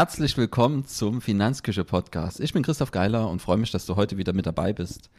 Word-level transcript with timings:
Herzlich 0.00 0.38
willkommen 0.38 0.86
zum 0.86 1.20
Finanzküche 1.20 1.84
Podcast. 1.84 2.40
Ich 2.40 2.54
bin 2.54 2.62
Christoph 2.62 2.90
Geiler 2.90 3.28
und 3.28 3.42
freue 3.42 3.58
mich, 3.58 3.70
dass 3.70 3.84
du 3.84 3.96
heute 3.96 4.16
wieder 4.16 4.32
mit 4.32 4.46
dabei 4.46 4.72
bist. 4.72 5.10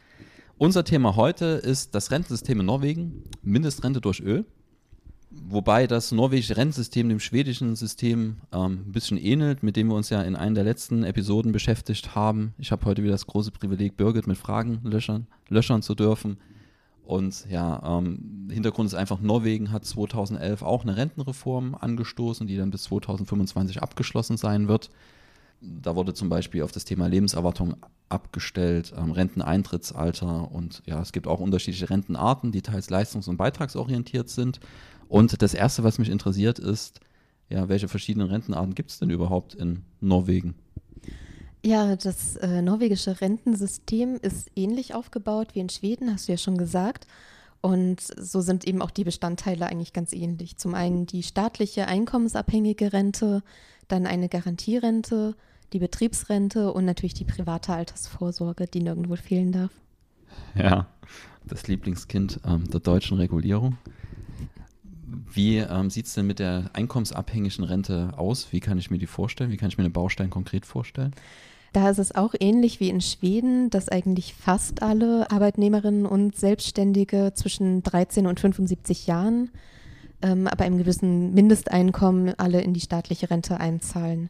Unser 0.58 0.82
Thema 0.82 1.14
heute 1.14 1.44
ist 1.44 1.94
das 1.94 2.10
Rentensystem 2.10 2.58
in 2.58 2.66
Norwegen, 2.66 3.22
Mindestrente 3.42 4.00
durch 4.00 4.18
Öl. 4.18 4.44
Wobei 5.30 5.86
das 5.86 6.10
norwegische 6.10 6.56
Rentensystem 6.56 7.08
dem 7.08 7.20
schwedischen 7.20 7.76
System 7.76 8.38
ähm, 8.52 8.82
ein 8.88 8.90
bisschen 8.90 9.18
ähnelt, 9.18 9.62
mit 9.62 9.76
dem 9.76 9.86
wir 9.86 9.94
uns 9.94 10.10
ja 10.10 10.20
in 10.20 10.34
einer 10.34 10.56
der 10.56 10.64
letzten 10.64 11.04
Episoden 11.04 11.52
beschäftigt 11.52 12.16
haben. 12.16 12.52
Ich 12.58 12.72
habe 12.72 12.84
heute 12.84 13.04
wieder 13.04 13.12
das 13.12 13.28
große 13.28 13.52
Privileg, 13.52 13.96
Birgit 13.96 14.26
mit 14.26 14.36
Fragen 14.36 14.80
löchern, 14.82 15.28
löchern 15.48 15.82
zu 15.82 15.94
dürfen. 15.94 16.38
Und 17.04 17.46
ja, 17.50 17.98
ähm, 17.98 18.48
Hintergrund 18.50 18.86
ist 18.86 18.94
einfach, 18.94 19.20
Norwegen 19.20 19.72
hat 19.72 19.84
2011 19.84 20.62
auch 20.62 20.82
eine 20.82 20.96
Rentenreform 20.96 21.74
angestoßen, 21.74 22.46
die 22.46 22.56
dann 22.56 22.70
bis 22.70 22.84
2025 22.84 23.82
abgeschlossen 23.82 24.36
sein 24.36 24.68
wird. 24.68 24.90
Da 25.60 25.94
wurde 25.94 26.14
zum 26.14 26.28
Beispiel 26.28 26.62
auf 26.62 26.72
das 26.72 26.84
Thema 26.84 27.06
Lebenserwartung 27.06 27.76
abgestellt, 28.08 28.92
ähm, 28.96 29.12
Renteneintrittsalter 29.12 30.50
und 30.50 30.82
ja, 30.86 31.00
es 31.00 31.12
gibt 31.12 31.26
auch 31.26 31.40
unterschiedliche 31.40 31.90
Rentenarten, 31.90 32.52
die 32.52 32.62
teils 32.62 32.90
leistungs- 32.90 33.28
und 33.28 33.36
beitragsorientiert 33.36 34.28
sind. 34.28 34.60
Und 35.08 35.42
das 35.42 35.54
Erste, 35.54 35.84
was 35.84 35.98
mich 35.98 36.08
interessiert, 36.08 36.58
ist, 36.58 37.00
ja, 37.48 37.68
welche 37.68 37.88
verschiedenen 37.88 38.28
Rentenarten 38.28 38.74
gibt 38.74 38.90
es 38.90 38.98
denn 38.98 39.10
überhaupt 39.10 39.54
in 39.54 39.82
Norwegen? 40.00 40.54
Ja, 41.64 41.94
das 41.94 42.36
äh, 42.36 42.60
norwegische 42.60 43.20
Rentensystem 43.20 44.18
ist 44.20 44.50
ähnlich 44.56 44.94
aufgebaut 44.94 45.54
wie 45.54 45.60
in 45.60 45.68
Schweden, 45.68 46.12
hast 46.12 46.26
du 46.26 46.32
ja 46.32 46.38
schon 46.38 46.58
gesagt. 46.58 47.06
Und 47.60 48.00
so 48.00 48.40
sind 48.40 48.66
eben 48.66 48.82
auch 48.82 48.90
die 48.90 49.04
Bestandteile 49.04 49.66
eigentlich 49.66 49.92
ganz 49.92 50.12
ähnlich. 50.12 50.56
Zum 50.56 50.74
einen 50.74 51.06
die 51.06 51.22
staatliche 51.22 51.86
einkommensabhängige 51.86 52.92
Rente, 52.92 53.44
dann 53.86 54.06
eine 54.06 54.28
Garantierente, 54.28 55.36
die 55.72 55.78
Betriebsrente 55.78 56.72
und 56.72 56.84
natürlich 56.84 57.14
die 57.14 57.24
private 57.24 57.72
Altersvorsorge, 57.72 58.66
die 58.66 58.80
nirgendwo 58.80 59.14
fehlen 59.14 59.52
darf. 59.52 59.70
Ja, 60.56 60.88
das 61.46 61.68
Lieblingskind 61.68 62.40
ähm, 62.44 62.68
der 62.70 62.80
deutschen 62.80 63.18
Regulierung. 63.18 63.78
Wie 65.30 65.58
ähm, 65.58 65.90
sieht 65.90 66.06
es 66.06 66.14
denn 66.14 66.26
mit 66.26 66.40
der 66.40 66.70
einkommensabhängigen 66.72 67.64
Rente 67.64 68.12
aus? 68.16 68.52
Wie 68.52 68.60
kann 68.60 68.78
ich 68.78 68.90
mir 68.90 68.98
die 68.98 69.06
vorstellen? 69.06 69.50
Wie 69.50 69.56
kann 69.56 69.68
ich 69.68 69.78
mir 69.78 69.84
den 69.84 69.92
Baustein 69.92 70.30
konkret 70.30 70.66
vorstellen? 70.66 71.14
Da 71.72 71.88
ist 71.88 71.98
es 71.98 72.14
auch 72.14 72.34
ähnlich 72.38 72.80
wie 72.80 72.90
in 72.90 73.00
Schweden, 73.00 73.70
dass 73.70 73.88
eigentlich 73.88 74.34
fast 74.34 74.82
alle 74.82 75.30
Arbeitnehmerinnen 75.30 76.04
und 76.04 76.36
Selbstständige 76.36 77.32
zwischen 77.34 77.82
13 77.82 78.26
und 78.26 78.40
75 78.40 79.06
Jahren, 79.06 79.50
ähm, 80.20 80.46
aber 80.46 80.64
einem 80.64 80.76
gewissen 80.76 81.32
Mindesteinkommen 81.32 82.38
alle 82.38 82.60
in 82.60 82.74
die 82.74 82.80
staatliche 82.80 83.30
Rente 83.30 83.58
einzahlen. 83.58 84.28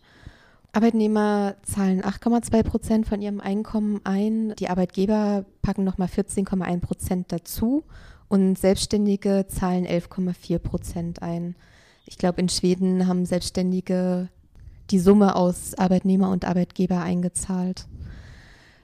Arbeitnehmer 0.73 1.57
zahlen 1.63 2.03
8,2 2.03 2.63
Prozent 2.63 3.07
von 3.07 3.20
ihrem 3.20 3.41
Einkommen 3.41 4.01
ein, 4.05 4.55
die 4.59 4.69
Arbeitgeber 4.69 5.45
packen 5.61 5.85
nochmal 5.85 6.09
14,1 6.09 6.81
Prozent 6.81 7.33
dazu 7.33 7.85
und 8.29 8.57
Selbstständige 8.57 9.47
zahlen 9.48 9.85
11,4 9.85 10.59
Prozent 10.61 11.23
ein. 11.23 11.57
Ich 12.07 12.17
glaube, 12.17 12.41
in 12.41 12.48
Schweden 12.48 13.07
haben 13.07 13.27
Selbstständige 13.27 14.31
die 14.93 14.98
Summe 14.98 15.35
aus 15.35 15.75
Arbeitnehmer 15.75 16.31
und 16.31 16.45
Arbeitgeber 16.45 17.01
eingezahlt. 17.01 17.87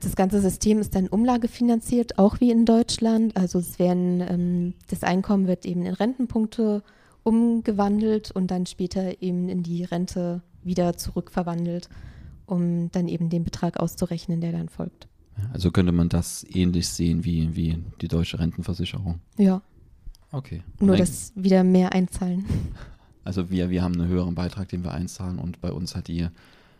Das 0.00 0.16
ganze 0.16 0.40
System 0.40 0.78
ist 0.78 0.94
dann 0.94 1.08
umlagefinanziert, 1.08 2.18
auch 2.18 2.40
wie 2.40 2.50
in 2.50 2.64
Deutschland. 2.64 3.36
Also 3.36 3.58
es 3.58 3.78
werden, 3.78 4.20
ähm, 4.20 4.74
das 4.88 5.02
Einkommen 5.02 5.46
wird 5.46 5.66
eben 5.66 5.84
in 5.84 5.94
Rentenpunkte 5.94 6.82
umgewandelt 7.24 8.30
und 8.30 8.50
dann 8.50 8.64
später 8.66 9.20
eben 9.22 9.48
in 9.48 9.62
die 9.62 9.84
Rente 9.84 10.40
wieder 10.62 10.96
zurückverwandelt, 10.96 11.88
um 12.46 12.90
dann 12.92 13.08
eben 13.08 13.28
den 13.28 13.44
Betrag 13.44 13.78
auszurechnen, 13.78 14.40
der 14.40 14.52
dann 14.52 14.68
folgt. 14.68 15.08
Also 15.52 15.70
könnte 15.70 15.92
man 15.92 16.08
das 16.08 16.46
ähnlich 16.48 16.88
sehen 16.88 17.24
wie, 17.24 17.54
wie 17.54 17.82
die 18.00 18.08
deutsche 18.08 18.38
Rentenversicherung? 18.38 19.20
Ja. 19.36 19.62
Okay. 20.30 20.62
Nur, 20.80 20.96
dass 20.96 21.32
wieder 21.34 21.64
mehr 21.64 21.92
einzahlen. 21.92 22.44
Also 23.28 23.50
wir, 23.50 23.68
wir 23.68 23.82
haben 23.82 24.00
einen 24.00 24.08
höheren 24.08 24.34
Beitrag, 24.34 24.70
den 24.70 24.84
wir 24.84 24.92
einzahlen 24.92 25.38
und 25.38 25.60
bei 25.60 25.70
uns 25.70 25.94
hat 25.94 26.08
die 26.08 26.28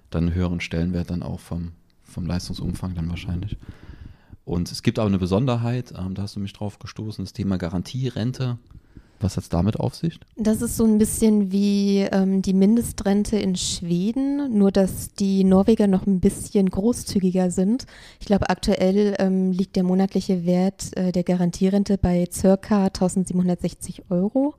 dann 0.09 0.25
einen 0.25 0.35
höheren 0.35 0.63
Stellenwert 0.63 1.11
dann 1.11 1.23
auch 1.23 1.41
vom, 1.41 1.73
vom 2.05 2.25
Leistungsumfang 2.25 2.95
dann 2.95 3.11
wahrscheinlich. 3.11 3.59
Und 4.47 4.73
es 4.73 4.83
gibt 4.83 4.99
aber 4.99 5.09
eine 5.09 5.19
Besonderheit, 5.19 5.93
ähm, 5.95 6.15
da 6.15 6.23
hast 6.23 6.37
du 6.37 6.41
mich 6.41 6.55
drauf 6.55 6.79
gestoßen, 6.79 7.23
das 7.23 7.35
Thema 7.35 7.59
Garantierente. 7.59 8.57
Was 9.21 9.37
hat 9.37 9.45
es 9.45 9.51
damit 9.51 9.79
auf 9.79 9.95
sich? 9.95 10.19
Das 10.37 10.63
ist 10.63 10.79
so 10.79 10.87
ein 10.87 10.97
bisschen 10.97 11.53
wie 11.53 12.09
ähm, 12.11 12.41
die 12.41 12.55
Mindestrente 12.55 13.37
in 13.37 13.55
Schweden, 13.55 14.57
nur 14.57 14.73
dass 14.73 15.13
die 15.13 15.45
Norweger 15.45 15.87
noch 15.87 16.07
ein 16.07 16.21
bisschen 16.21 16.71
großzügiger 16.71 17.51
sind. 17.51 17.85
Ich 18.21 18.27
glaube, 18.27 18.49
aktuell 18.49 19.17
ähm, 19.19 19.53
liegt 19.53 19.77
der 19.77 19.83
monatliche 19.83 20.47
Wert 20.47 20.97
äh, 20.97 21.13
der 21.13 21.25
Garantierente 21.25 21.99
bei 21.99 22.27
circa 22.33 22.87
1760 22.87 24.05
Euro. 24.09 24.55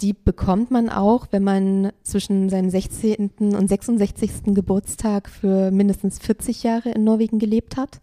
Die 0.00 0.12
bekommt 0.12 0.70
man 0.70 0.88
auch, 0.88 1.28
wenn 1.30 1.44
man 1.44 1.92
zwischen 2.02 2.48
seinem 2.48 2.68
16. 2.68 3.30
und 3.38 3.68
66. 3.68 4.54
Geburtstag 4.54 5.28
für 5.28 5.70
mindestens 5.70 6.18
40 6.18 6.62
Jahre 6.62 6.90
in 6.90 7.04
Norwegen 7.04 7.38
gelebt 7.38 7.76
hat. 7.76 8.00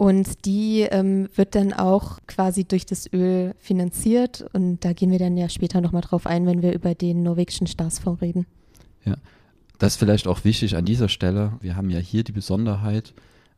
Und 0.00 0.46
die 0.46 0.80
ähm, 0.80 1.28
wird 1.34 1.54
dann 1.54 1.74
auch 1.74 2.20
quasi 2.26 2.64
durch 2.64 2.86
das 2.86 3.12
Öl 3.12 3.54
finanziert. 3.58 4.46
Und 4.54 4.82
da 4.82 4.94
gehen 4.94 5.10
wir 5.10 5.18
dann 5.18 5.36
ja 5.36 5.50
später 5.50 5.82
nochmal 5.82 6.00
drauf 6.00 6.26
ein, 6.26 6.46
wenn 6.46 6.62
wir 6.62 6.72
über 6.72 6.94
den 6.94 7.22
norwegischen 7.22 7.66
Staatsfonds 7.66 8.22
reden. 8.22 8.46
Ja, 9.04 9.16
das 9.78 9.92
ist 9.92 9.98
vielleicht 9.98 10.26
auch 10.26 10.44
wichtig 10.44 10.74
an 10.74 10.86
dieser 10.86 11.10
Stelle. 11.10 11.52
Wir 11.60 11.76
haben 11.76 11.90
ja 11.90 11.98
hier 11.98 12.24
die 12.24 12.32
Besonderheit, 12.32 13.12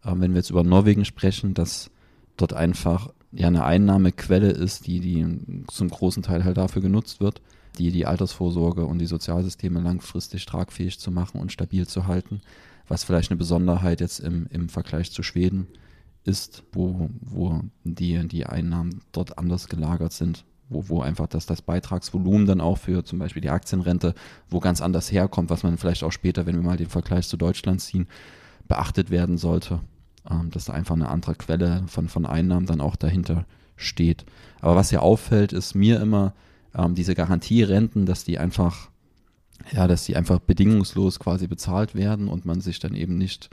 äh, 0.04 0.10
wenn 0.16 0.32
wir 0.32 0.38
jetzt 0.38 0.50
über 0.50 0.64
Norwegen 0.64 1.04
sprechen, 1.04 1.54
dass 1.54 1.92
dort 2.36 2.54
einfach 2.54 3.10
ja 3.32 3.46
eine 3.46 3.64
Einnahmequelle 3.64 4.50
ist, 4.50 4.86
die, 4.86 5.00
die 5.00 5.64
zum 5.68 5.88
großen 5.88 6.22
Teil 6.22 6.44
halt 6.44 6.56
dafür 6.56 6.82
genutzt 6.82 7.20
wird, 7.20 7.40
die 7.78 7.90
die 7.90 8.06
Altersvorsorge 8.06 8.84
und 8.84 8.98
die 8.98 9.06
Sozialsysteme 9.06 9.80
langfristig 9.80 10.44
tragfähig 10.44 10.98
zu 10.98 11.10
machen 11.10 11.40
und 11.40 11.52
stabil 11.52 11.86
zu 11.86 12.06
halten, 12.06 12.42
was 12.88 13.04
vielleicht 13.04 13.30
eine 13.30 13.38
Besonderheit 13.38 14.00
jetzt 14.00 14.20
im, 14.20 14.46
im 14.50 14.68
Vergleich 14.68 15.10
zu 15.10 15.22
Schweden 15.22 15.66
ist, 16.24 16.62
wo, 16.72 17.08
wo 17.20 17.60
die, 17.84 18.28
die 18.28 18.46
Einnahmen 18.46 19.00
dort 19.12 19.38
anders 19.38 19.68
gelagert 19.68 20.12
sind, 20.12 20.44
wo, 20.68 20.88
wo 20.88 21.00
einfach 21.00 21.26
das, 21.26 21.46
das 21.46 21.62
Beitragsvolumen 21.62 22.46
dann 22.46 22.60
auch 22.60 22.78
für 22.78 23.02
zum 23.04 23.18
Beispiel 23.18 23.42
die 23.42 23.50
Aktienrente, 23.50 24.14
wo 24.50 24.60
ganz 24.60 24.82
anders 24.82 25.10
herkommt, 25.10 25.48
was 25.48 25.62
man 25.62 25.78
vielleicht 25.78 26.04
auch 26.04 26.12
später, 26.12 26.44
wenn 26.44 26.56
wir 26.56 26.62
mal 26.62 26.76
den 26.76 26.90
Vergleich 26.90 27.26
zu 27.26 27.38
Deutschland 27.38 27.80
ziehen, 27.80 28.06
beachtet 28.68 29.10
werden 29.10 29.38
sollte 29.38 29.80
ähm, 30.30 30.50
dass 30.50 30.66
da 30.66 30.72
einfach 30.72 30.94
eine 30.94 31.08
andere 31.08 31.34
Quelle 31.34 31.84
von, 31.86 32.08
von 32.08 32.26
Einnahmen 32.26 32.66
dann 32.66 32.80
auch 32.80 32.96
dahinter 32.96 33.44
steht. 33.76 34.24
Aber 34.60 34.76
was 34.76 34.90
ja 34.90 35.00
auffällt, 35.00 35.52
ist 35.52 35.74
mir 35.74 36.00
immer 36.00 36.32
ähm, 36.74 36.94
diese 36.94 37.14
Garantierenten, 37.14 38.06
dass 38.06 38.24
die 38.24 38.38
einfach, 38.38 38.88
ja, 39.72 39.86
dass 39.86 40.04
die 40.04 40.16
einfach 40.16 40.38
bedingungslos 40.38 41.18
quasi 41.18 41.46
bezahlt 41.46 41.94
werden 41.94 42.28
und 42.28 42.44
man 42.44 42.60
sich 42.60 42.78
dann 42.78 42.94
eben 42.94 43.18
nicht, 43.18 43.50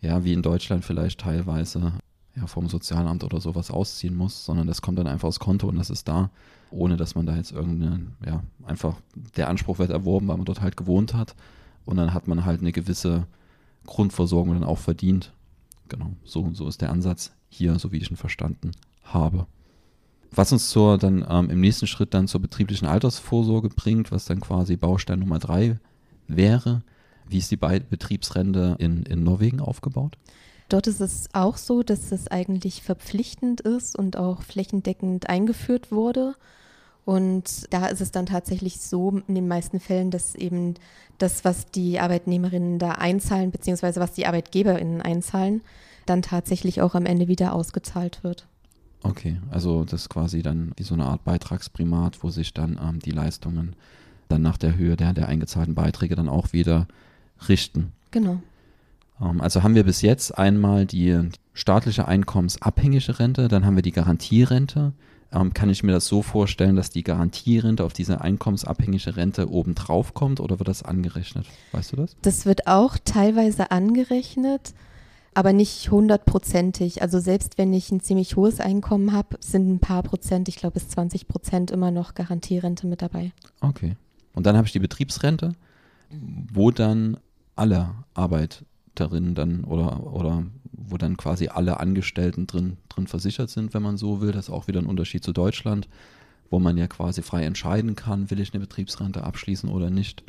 ja, 0.00 0.24
wie 0.24 0.32
in 0.32 0.42
Deutschland 0.42 0.84
vielleicht 0.84 1.20
teilweise 1.20 1.92
ja, 2.36 2.46
vom 2.46 2.68
Sozialamt 2.68 3.24
oder 3.24 3.40
sowas 3.40 3.70
ausziehen 3.70 4.16
muss, 4.16 4.44
sondern 4.44 4.66
das 4.66 4.82
kommt 4.82 4.98
dann 4.98 5.06
einfach 5.06 5.28
aufs 5.28 5.40
Konto 5.40 5.68
und 5.68 5.76
das 5.76 5.90
ist 5.90 6.08
da, 6.08 6.30
ohne 6.70 6.96
dass 6.96 7.14
man 7.14 7.26
da 7.26 7.36
jetzt 7.36 7.52
irgendeine, 7.52 8.06
ja, 8.24 8.42
einfach 8.64 8.96
der 9.36 9.48
Anspruch 9.48 9.78
wird 9.78 9.90
erworben, 9.90 10.28
weil 10.28 10.36
man 10.36 10.46
dort 10.46 10.62
halt 10.62 10.76
gewohnt 10.76 11.14
hat 11.14 11.34
und 11.84 11.96
dann 11.96 12.14
hat 12.14 12.28
man 12.28 12.44
halt 12.44 12.60
eine 12.60 12.72
gewisse 12.72 13.26
Grundversorgung 13.84 14.54
dann 14.54 14.64
auch 14.64 14.78
verdient 14.78 15.32
Genau, 15.88 16.12
so, 16.24 16.50
so 16.52 16.68
ist 16.68 16.80
der 16.80 16.90
Ansatz 16.90 17.32
hier, 17.48 17.78
so 17.78 17.92
wie 17.92 17.98
ich 17.98 18.10
ihn 18.10 18.16
verstanden 18.16 18.72
habe. 19.04 19.46
Was 20.30 20.52
uns 20.52 20.70
zur, 20.70 20.96
dann 20.96 21.26
ähm, 21.28 21.50
im 21.50 21.60
nächsten 21.60 21.86
Schritt 21.86 22.14
dann 22.14 22.26
zur 22.26 22.40
betrieblichen 22.40 22.88
Altersvorsorge 22.88 23.68
bringt, 23.68 24.10
was 24.10 24.24
dann 24.24 24.40
quasi 24.40 24.76
Baustein 24.76 25.18
Nummer 25.18 25.38
drei 25.38 25.78
wäre. 26.26 26.82
Wie 27.28 27.38
ist 27.38 27.50
die 27.50 27.56
Betriebsrente 27.56 28.76
in, 28.78 29.02
in 29.04 29.22
Norwegen 29.22 29.60
aufgebaut? 29.60 30.16
Dort 30.68 30.86
ist 30.86 31.00
es 31.00 31.28
auch 31.34 31.58
so, 31.58 31.82
dass 31.82 32.12
es 32.12 32.28
eigentlich 32.28 32.82
verpflichtend 32.82 33.60
ist 33.60 33.96
und 33.98 34.16
auch 34.16 34.42
flächendeckend 34.42 35.28
eingeführt 35.28 35.92
wurde. 35.92 36.34
Und 37.04 37.72
da 37.72 37.86
ist 37.86 38.00
es 38.00 38.12
dann 38.12 38.26
tatsächlich 38.26 38.80
so 38.80 39.20
in 39.26 39.34
den 39.34 39.48
meisten 39.48 39.80
Fällen, 39.80 40.10
dass 40.10 40.34
eben 40.34 40.74
das, 41.18 41.44
was 41.44 41.66
die 41.66 41.98
Arbeitnehmerinnen 41.98 42.78
da 42.78 42.92
einzahlen, 42.92 43.50
beziehungsweise 43.50 44.00
was 44.00 44.12
die 44.12 44.26
Arbeitgeberinnen 44.26 45.00
einzahlen, 45.00 45.62
dann 46.06 46.22
tatsächlich 46.22 46.80
auch 46.80 46.94
am 46.94 47.06
Ende 47.06 47.28
wieder 47.28 47.54
ausgezahlt 47.54 48.22
wird. 48.22 48.46
Okay, 49.02 49.40
also 49.50 49.84
das 49.84 50.02
ist 50.02 50.08
quasi 50.10 50.42
dann 50.42 50.72
wie 50.76 50.84
so 50.84 50.94
eine 50.94 51.06
Art 51.06 51.24
Beitragsprimat, 51.24 52.22
wo 52.22 52.30
sich 52.30 52.54
dann 52.54 52.78
ähm, 52.82 53.00
die 53.00 53.10
Leistungen 53.10 53.74
dann 54.28 54.42
nach 54.42 54.56
der 54.56 54.76
Höhe 54.76 54.96
der, 54.96 55.12
der 55.12 55.28
eingezahlten 55.28 55.74
Beiträge 55.74 56.14
dann 56.14 56.28
auch 56.28 56.52
wieder 56.52 56.86
richten. 57.48 57.92
Genau. 58.12 58.40
Ähm, 59.20 59.40
also 59.40 59.62
haben 59.64 59.74
wir 59.74 59.84
bis 59.84 60.02
jetzt 60.02 60.38
einmal 60.38 60.86
die 60.86 61.18
staatliche 61.52 62.06
einkommensabhängige 62.06 63.18
Rente, 63.18 63.48
dann 63.48 63.66
haben 63.66 63.76
wir 63.76 63.82
die 63.82 63.92
Garantierente, 63.92 64.92
ähm, 65.32 65.54
kann 65.54 65.70
ich 65.70 65.82
mir 65.82 65.92
das 65.92 66.06
so 66.06 66.22
vorstellen, 66.22 66.76
dass 66.76 66.90
die 66.90 67.02
Garantierente 67.02 67.84
auf 67.84 67.92
diese 67.92 68.20
einkommensabhängige 68.20 69.16
Rente 69.16 69.50
obendrauf 69.50 70.14
kommt 70.14 70.40
oder 70.40 70.58
wird 70.58 70.68
das 70.68 70.82
angerechnet? 70.82 71.46
Weißt 71.72 71.92
du 71.92 71.96
das? 71.96 72.16
Das 72.22 72.46
wird 72.46 72.66
auch 72.66 72.96
teilweise 73.04 73.70
angerechnet, 73.70 74.74
aber 75.34 75.52
nicht 75.52 75.90
hundertprozentig. 75.90 77.02
Also 77.02 77.18
selbst 77.18 77.58
wenn 77.58 77.72
ich 77.72 77.90
ein 77.90 78.00
ziemlich 78.00 78.36
hohes 78.36 78.60
Einkommen 78.60 79.12
habe, 79.12 79.38
sind 79.40 79.70
ein 79.70 79.80
paar 79.80 80.02
Prozent, 80.02 80.48
ich 80.48 80.56
glaube 80.56 80.74
bis 80.74 80.88
20 80.88 81.28
Prozent 81.28 81.70
immer 81.70 81.90
noch 81.90 82.14
Garantierente 82.14 82.86
mit 82.86 83.02
dabei. 83.02 83.32
Okay. 83.60 83.96
Und 84.34 84.46
dann 84.46 84.56
habe 84.56 84.66
ich 84.66 84.72
die 84.72 84.78
Betriebsrente, 84.78 85.54
wo 86.52 86.70
dann 86.70 87.18
alle 87.56 87.94
Arbeiterinnen 88.14 89.34
dann 89.34 89.64
oder, 89.64 90.12
oder 90.12 90.44
wo 90.72 90.96
dann 90.96 91.16
quasi 91.16 91.48
alle 91.48 91.80
Angestellten 91.80 92.46
drin, 92.46 92.76
drin 92.88 93.06
versichert 93.06 93.50
sind, 93.50 93.74
wenn 93.74 93.82
man 93.82 93.96
so 93.96 94.20
will. 94.20 94.32
Das 94.32 94.46
ist 94.46 94.54
auch 94.54 94.68
wieder 94.68 94.80
ein 94.80 94.86
Unterschied 94.86 95.22
zu 95.22 95.32
Deutschland, 95.32 95.88
wo 96.50 96.58
man 96.58 96.76
ja 96.76 96.86
quasi 96.86 97.22
frei 97.22 97.44
entscheiden 97.44 97.94
kann, 97.94 98.30
will 98.30 98.40
ich 98.40 98.52
eine 98.52 98.60
Betriebsrente 98.60 99.24
abschließen 99.24 99.68
oder 99.68 99.90
nicht. 99.90 100.24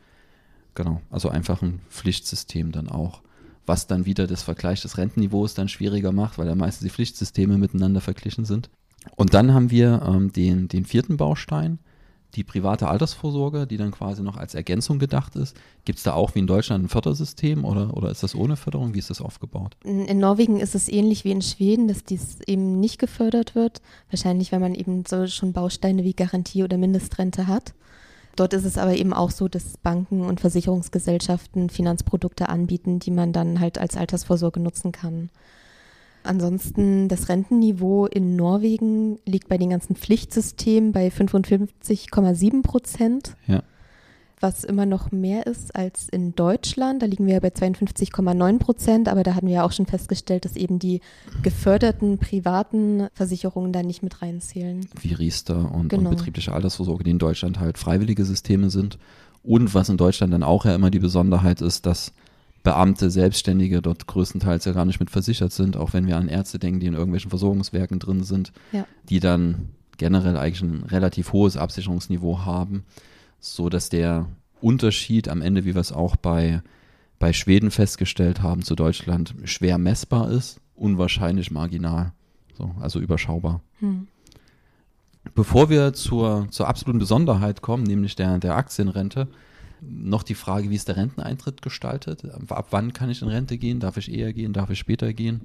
Genau, 0.76 1.02
also 1.10 1.30
einfach 1.30 1.62
ein 1.62 1.82
Pflichtsystem 1.90 2.72
dann 2.72 2.90
auch, 2.90 3.22
was 3.66 3.88
dann 3.88 4.06
wieder 4.06 4.28
das 4.28 4.44
Vergleich 4.44 4.82
des 4.82 4.98
Rentenniveaus 4.98 5.54
dann 5.54 5.70
schwieriger 5.70 6.12
macht, 6.12 6.38
weil 6.38 6.48
ja 6.48 6.56
meistens 6.56 6.86
die 6.86 6.94
Pflichtsysteme 6.94 7.58
miteinander 7.58 8.02
verglichen 8.02 8.46
sind. 8.46 8.70
Und 9.16 9.34
dann 9.34 9.54
haben 9.54 9.70
wir 9.70 10.02
ähm, 10.06 10.32
den, 10.32 10.68
den 10.68 10.86
vierten 10.86 11.18
Baustein, 11.18 11.80
die 12.36 12.44
private 12.44 12.88
Altersvorsorge, 12.88 13.68
die 13.68 13.78
dann 13.78 13.92
quasi 13.92 14.24
noch 14.24 14.38
als 14.38 14.56
Ergänzung 14.56 15.00
gedacht 15.00 15.36
ist. 15.36 15.56
Gibt 15.86 15.98
es 15.98 16.04
da 16.04 16.14
auch 16.14 16.36
wie 16.36 16.40
in 16.40 16.48
Deutschland 16.48 16.86
ein 16.86 16.90
Fördersystem 16.90 17.64
oder, 17.64 17.96
oder 17.96 18.10
ist 18.10 18.24
das 18.24 18.36
ohne 18.36 18.56
Förderung? 18.56 18.94
Wie 18.94 19.00
ist 19.00 19.10
das 19.10 19.22
aufgebaut? 19.22 19.78
In 19.84 20.18
Norwegen 20.18 20.60
ist 20.60 20.76
es 20.76 20.90
ähnlich 20.90 21.24
wie 21.24 21.32
in 21.32 21.42
Schweden, 21.42 21.88
dass 21.88 22.04
dies 22.04 22.40
eben 22.48 22.80
nicht 22.80 23.00
gefördert 23.00 23.56
wird. 23.56 23.82
Wahrscheinlich, 24.10 24.52
weil 24.52 24.60
man 24.60 24.76
eben 24.76 25.04
so 25.06 25.28
schon 25.28 25.54
Bausteine 25.54 26.04
wie 26.04 26.14
Garantie 26.14 26.64
oder 26.64 26.78
Mindestrente 26.78 27.48
hat. 27.48 27.74
Dort 28.36 28.54
ist 28.54 28.66
es 28.66 28.80
aber 28.80 28.96
eben 28.96 29.14
auch 29.14 29.30
so, 29.30 29.48
dass 29.48 29.78
Banken 29.78 30.22
und 30.22 30.40
Versicherungsgesellschaften 30.40 31.70
Finanzprodukte 31.70 32.50
anbieten, 32.50 32.98
die 32.98 33.12
man 33.12 33.32
dann 33.32 33.60
halt 33.60 33.78
als 33.78 33.96
Altersvorsorge 33.96 34.60
nutzen 34.60 34.92
kann. 34.92 35.30
Ansonsten 36.24 37.10
das 37.10 37.30
Rentenniveau 37.30 38.06
in 38.06 38.36
Norwegen 38.36 39.20
liegt 39.26 39.50
bei 39.50 39.58
den 39.58 39.70
ganzen 39.70 39.96
Pflichtsystemen 39.96 40.92
bei 40.92 41.10
55,7 41.10 42.62
Prozent. 42.62 43.36
Ja. 43.46 43.64
Was 44.40 44.66
immer 44.66 44.86
noch 44.86 45.12
mehr 45.14 45.48
ist 45.48 45.74
als 45.74 46.10
in 46.10 46.36
Deutschland. 46.36 47.02
Da 47.02 47.06
liegen 47.06 47.28
wir 47.28 47.40
bei 47.40 47.48
52,9 47.48 48.60
Prozent, 48.60 49.08
aber 49.08 49.24
da 49.24 49.36
hatten 49.36 49.48
wir 49.48 49.54
ja 49.56 49.64
auch 49.64 49.72
schon 49.72 49.86
festgestellt, 49.86 50.44
dass 50.44 50.58
eben 50.58 50.80
die 50.80 51.00
geförderten 51.44 52.18
privaten 52.18 53.08
Versicherungen 53.14 53.72
da 53.72 53.84
nicht 53.84 54.04
mit 54.04 54.22
reinzählen. 54.22 54.86
Wie 55.00 55.14
Riester 55.14 55.72
und, 55.74 55.90
genau. 55.90 56.10
und 56.10 56.18
betriebliche 56.18 56.52
Altersvorsorge, 56.52 57.06
die 57.06 57.12
in 57.12 57.20
Deutschland 57.20 57.60
halt 57.62 57.78
freiwillige 57.78 58.26
Systeme 58.26 58.70
sind. 58.70 58.98
Und 59.44 59.74
was 59.74 59.88
in 59.88 59.98
Deutschland 59.98 60.34
dann 60.34 60.44
auch 60.44 60.66
ja 60.66 60.76
immer 60.76 60.90
die 60.90 61.00
Besonderheit 61.00 61.62
ist, 61.62 61.86
dass 61.86 62.14
Beamte, 62.64 63.12
Selbstständige 63.12 63.82
dort 63.82 64.08
größtenteils 64.08 64.64
ja 64.66 64.72
gar 64.72 64.86
nicht 64.86 65.02
mit 65.02 65.10
versichert 65.10 65.52
sind, 65.52 65.76
auch 65.76 65.92
wenn 65.92 66.08
wir 66.08 66.18
an 66.18 66.30
Ärzte 66.30 66.60
denken, 66.60 66.80
die 66.80 66.88
in 66.88 66.94
irgendwelchen 66.94 67.30
Versorgungswerken 67.30 68.00
drin 68.00 68.24
sind, 68.24 68.54
ja. 68.72 68.86
die 69.10 69.20
dann 69.20 69.70
generell 69.98 70.38
eigentlich 70.38 70.62
ein 70.62 70.84
relativ 70.84 71.34
hohes 71.34 71.58
Absicherungsniveau 71.58 72.40
haben, 72.46 72.86
so 73.40 73.68
dass 73.70 73.90
der 73.90 74.28
Unterschied 74.62 75.28
am 75.28 75.42
Ende, 75.42 75.66
wie 75.66 75.76
wir 75.76 75.82
es 75.82 75.92
auch 75.92 76.16
bei, 76.16 76.62
bei 77.20 77.34
Schweden 77.34 77.70
festgestellt 77.70 78.42
haben, 78.42 78.62
zu 78.62 78.76
Deutschland 78.76 79.36
schwer 79.44 79.78
messbar 79.78 80.32
ist, 80.32 80.62
unwahrscheinlich 80.76 81.52
marginal, 81.52 82.14
so, 82.58 82.74
also 82.80 83.00
überschaubar. 83.00 83.62
Hm. 83.80 84.08
Bevor 85.36 85.70
wir 85.70 85.94
zur, 85.94 86.48
zur 86.50 86.68
absoluten 86.68 87.00
Besonderheit 87.00 87.62
kommen, 87.62 87.84
nämlich 87.84 88.16
der, 88.16 88.40
der 88.40 88.56
Aktienrente, 88.56 89.28
noch 89.90 90.24
die 90.24 90.36
Frage, 90.36 90.70
wie 90.70 90.76
ist 90.76 90.88
der 90.88 90.98
Renteneintritt 90.98 91.62
gestaltet? 91.62 92.24
Ab 92.50 92.68
wann 92.72 92.94
kann 92.94 93.10
ich 93.10 93.22
in 93.22 93.28
Rente 93.28 93.58
gehen? 93.58 93.80
Darf 93.80 93.98
ich 93.98 94.12
eher 94.12 94.34
gehen? 94.34 94.54
Darf 94.54 94.70
ich 94.70 94.80
später 94.80 95.14
gehen? 95.14 95.42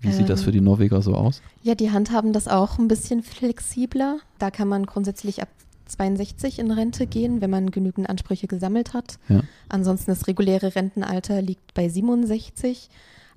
Wie 0.00 0.08
ähm, 0.08 0.14
sieht 0.14 0.28
das 0.28 0.42
für 0.42 0.52
die 0.52 0.60
Norweger 0.60 1.02
so 1.02 1.14
aus? 1.14 1.42
Ja, 1.62 1.74
die 1.74 1.90
handhaben 1.90 2.32
das 2.32 2.48
auch 2.48 2.78
ein 2.78 2.88
bisschen 2.88 3.22
flexibler. 3.22 4.18
Da 4.38 4.50
kann 4.50 4.68
man 4.68 4.86
grundsätzlich 4.86 5.42
ab 5.42 5.48
62 5.86 6.58
in 6.58 6.70
Rente 6.70 7.06
gehen, 7.06 7.40
wenn 7.40 7.50
man 7.50 7.70
genügend 7.70 8.08
Ansprüche 8.08 8.46
gesammelt 8.46 8.94
hat. 8.94 9.18
Ja. 9.28 9.42
Ansonsten 9.68 10.10
das 10.10 10.26
reguläre 10.26 10.74
Rentenalter 10.74 11.42
liegt 11.42 11.74
bei 11.74 11.88
67. 11.88 12.88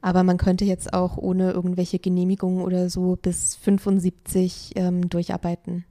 Aber 0.01 0.23
man 0.23 0.37
könnte 0.37 0.65
jetzt 0.65 0.93
auch 0.93 1.17
ohne 1.17 1.51
irgendwelche 1.51 1.97
Genehmigungen 1.97 2.61
oder 2.61 2.89
so 2.89 3.17
bis 3.21 3.55
75 3.55 4.73
ähm, 4.75 5.09
durcharbeiten. 5.09 5.85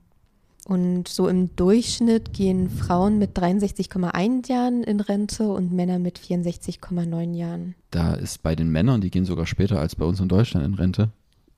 Und 0.65 1.09
so 1.09 1.27
im 1.27 1.53
Durchschnitt 1.55 2.33
gehen 2.33 2.69
Frauen 2.69 3.17
mit 3.17 3.37
63,1 3.37 4.49
Jahren 4.49 4.83
in 4.83 5.01
Rente 5.01 5.47
und 5.47 5.73
Männer 5.73 5.99
mit 5.99 6.19
64,9 6.19 7.35
Jahren. 7.35 7.75
Da 7.91 8.13
ist 8.13 8.41
bei 8.43 8.55
den 8.55 8.69
Männern, 8.69 9.01
die 9.01 9.11
gehen 9.11 9.25
sogar 9.25 9.45
später 9.45 9.79
als 9.79 9.95
bei 9.95 10.05
uns 10.05 10.19
in 10.19 10.29
Deutschland 10.29 10.65
in 10.65 10.73
Rente. 10.75 11.09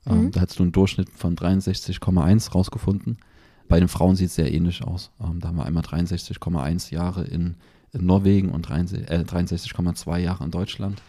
Ähm, 0.06 0.24
mhm. 0.24 0.30
da 0.32 0.40
hast 0.40 0.58
du 0.58 0.62
einen 0.62 0.72
Durchschnitt 0.72 1.10
von 1.10 1.36
63,1 1.36 2.50
rausgefunden. 2.50 3.18
Bei 3.68 3.78
den 3.78 3.88
Frauen 3.88 4.16
sieht 4.16 4.28
es 4.28 4.34
sehr 4.34 4.52
ähnlich 4.52 4.82
aus. 4.82 5.10
Ähm, 5.20 5.40
da 5.40 5.48
haben 5.48 5.56
wir 5.56 5.66
einmal 5.66 5.82
63,1 5.82 6.92
Jahre 6.92 7.24
in, 7.24 7.56
in, 7.92 8.06
Norwegen 8.06 8.50
und 8.50 8.68
63,2 8.68 10.16
äh, 10.16 10.22
Jahre 10.22 10.44
in 10.44 10.50
Deutschland. 10.50 11.02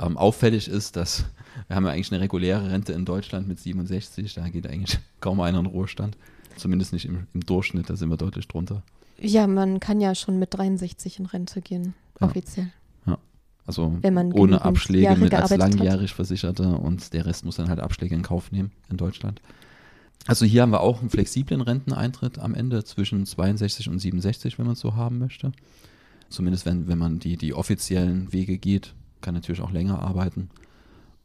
Ähm, 0.00 0.16
auffällig 0.16 0.68
ist, 0.68 0.96
dass 0.96 1.24
wir 1.68 1.76
haben 1.76 1.84
ja 1.84 1.92
eigentlich 1.92 2.12
eine 2.12 2.20
reguläre 2.20 2.70
Rente 2.70 2.92
in 2.92 3.04
Deutschland 3.04 3.46
mit 3.46 3.58
67, 3.58 4.34
da 4.34 4.48
geht 4.48 4.66
eigentlich 4.66 4.98
kaum 5.20 5.40
einer 5.40 5.58
in 5.60 5.66
Ruhestand. 5.66 6.16
Zumindest 6.56 6.92
nicht 6.92 7.06
im, 7.06 7.26
im, 7.32 7.40
Durchschnitt, 7.40 7.88
da 7.88 7.96
sind 7.96 8.10
wir 8.10 8.16
deutlich 8.16 8.48
drunter. 8.48 8.82
Ja, 9.18 9.46
man 9.46 9.80
kann 9.80 10.00
ja 10.00 10.14
schon 10.14 10.38
mit 10.38 10.54
63 10.54 11.18
in 11.18 11.26
Rente 11.26 11.60
gehen, 11.60 11.94
ja. 12.20 12.26
offiziell. 12.26 12.72
Ja. 13.06 13.18
Also 13.66 13.98
ohne 14.02 14.62
Abschläge 14.62 15.04
Jahre 15.04 15.18
mit 15.18 15.34
als 15.34 15.54
langjährig 15.54 16.10
hat. 16.10 16.16
Versicherte 16.16 16.64
und 16.64 17.12
der 17.12 17.26
Rest 17.26 17.44
muss 17.44 17.56
dann 17.56 17.68
halt 17.68 17.80
Abschläge 17.80 18.14
in 18.14 18.22
Kauf 18.22 18.50
nehmen 18.50 18.72
in 18.90 18.96
Deutschland. 18.96 19.40
Also 20.26 20.44
hier 20.44 20.62
haben 20.62 20.72
wir 20.72 20.80
auch 20.80 21.00
einen 21.00 21.10
flexiblen 21.10 21.60
Renteneintritt 21.60 22.38
am 22.38 22.54
Ende 22.54 22.84
zwischen 22.84 23.24
62 23.24 23.88
und 23.88 23.98
67, 23.98 24.58
wenn 24.58 24.66
man 24.66 24.74
es 24.74 24.80
so 24.80 24.96
haben 24.96 25.18
möchte. 25.18 25.52
Zumindest 26.28 26.66
wenn, 26.66 26.88
wenn 26.88 26.98
man 26.98 27.18
die, 27.18 27.36
die 27.36 27.54
offiziellen 27.54 28.32
Wege 28.32 28.58
geht, 28.58 28.94
kann 29.20 29.34
natürlich 29.34 29.60
auch 29.60 29.70
länger 29.70 30.00
arbeiten. 30.00 30.50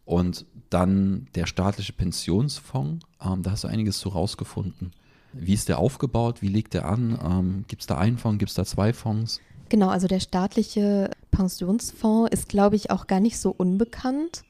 Und 0.05 0.45
dann 0.69 1.27
der 1.35 1.47
staatliche 1.47 1.93
Pensionsfonds, 1.93 3.05
ähm, 3.21 3.43
da 3.43 3.51
hast 3.51 3.63
du 3.63 3.67
einiges 3.67 3.99
zu 3.99 4.09
rausgefunden. 4.09 4.91
Wie 5.33 5.53
ist 5.53 5.67
der 5.67 5.79
aufgebaut? 5.79 6.41
Wie 6.41 6.47
legt 6.47 6.73
der 6.73 6.85
an? 6.85 7.19
Ähm, 7.23 7.65
gibt 7.67 7.81
es 7.81 7.87
da 7.87 7.97
einen 7.97 8.17
Fonds? 8.17 8.39
Gibt 8.39 8.49
es 8.49 8.55
da 8.55 8.65
zwei 8.65 8.93
Fonds? 8.93 9.41
Genau, 9.69 9.89
also 9.89 10.07
der 10.07 10.19
staatliche 10.19 11.09
Pensionsfonds 11.31 12.31
ist, 12.31 12.47
glaube 12.47 12.75
ich, 12.75 12.91
auch 12.91 13.07
gar 13.07 13.19
nicht 13.19 13.39
so 13.39 13.51
unbekannt. 13.51 14.43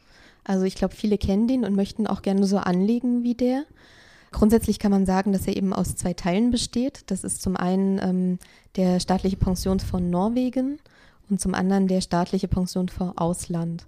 Also 0.44 0.66
ich 0.66 0.76
glaube, 0.76 0.94
viele 0.94 1.18
kennen 1.18 1.48
den 1.48 1.66
und 1.66 1.76
möchten 1.76 2.06
auch 2.06 2.22
gerne 2.22 2.46
so 2.46 2.58
anlegen 2.58 3.24
wie 3.24 3.34
der. 3.34 3.64
Grundsätzlich 4.32 4.80
kann 4.80 4.92
man 4.92 5.06
sagen, 5.06 5.32
dass 5.32 5.48
er 5.48 5.56
eben 5.56 5.74
aus 5.74 5.96
zwei 5.96 6.14
Teilen 6.14 6.52
besteht. 6.52 7.04
Das 7.08 7.24
ist 7.24 7.42
zum 7.42 7.56
einen 7.56 8.00
ähm, 8.00 8.40
der 8.76 9.00
staatliche 9.00 9.38
Pensionsfonds 9.38 10.12
Norwegen 10.12 10.80
und 11.30 11.40
zum 11.40 11.54
anderen 11.54 11.88
der 11.88 12.02
staatliche 12.02 12.48
Pensionsfonds 12.48 13.18
Ausland. 13.18 13.88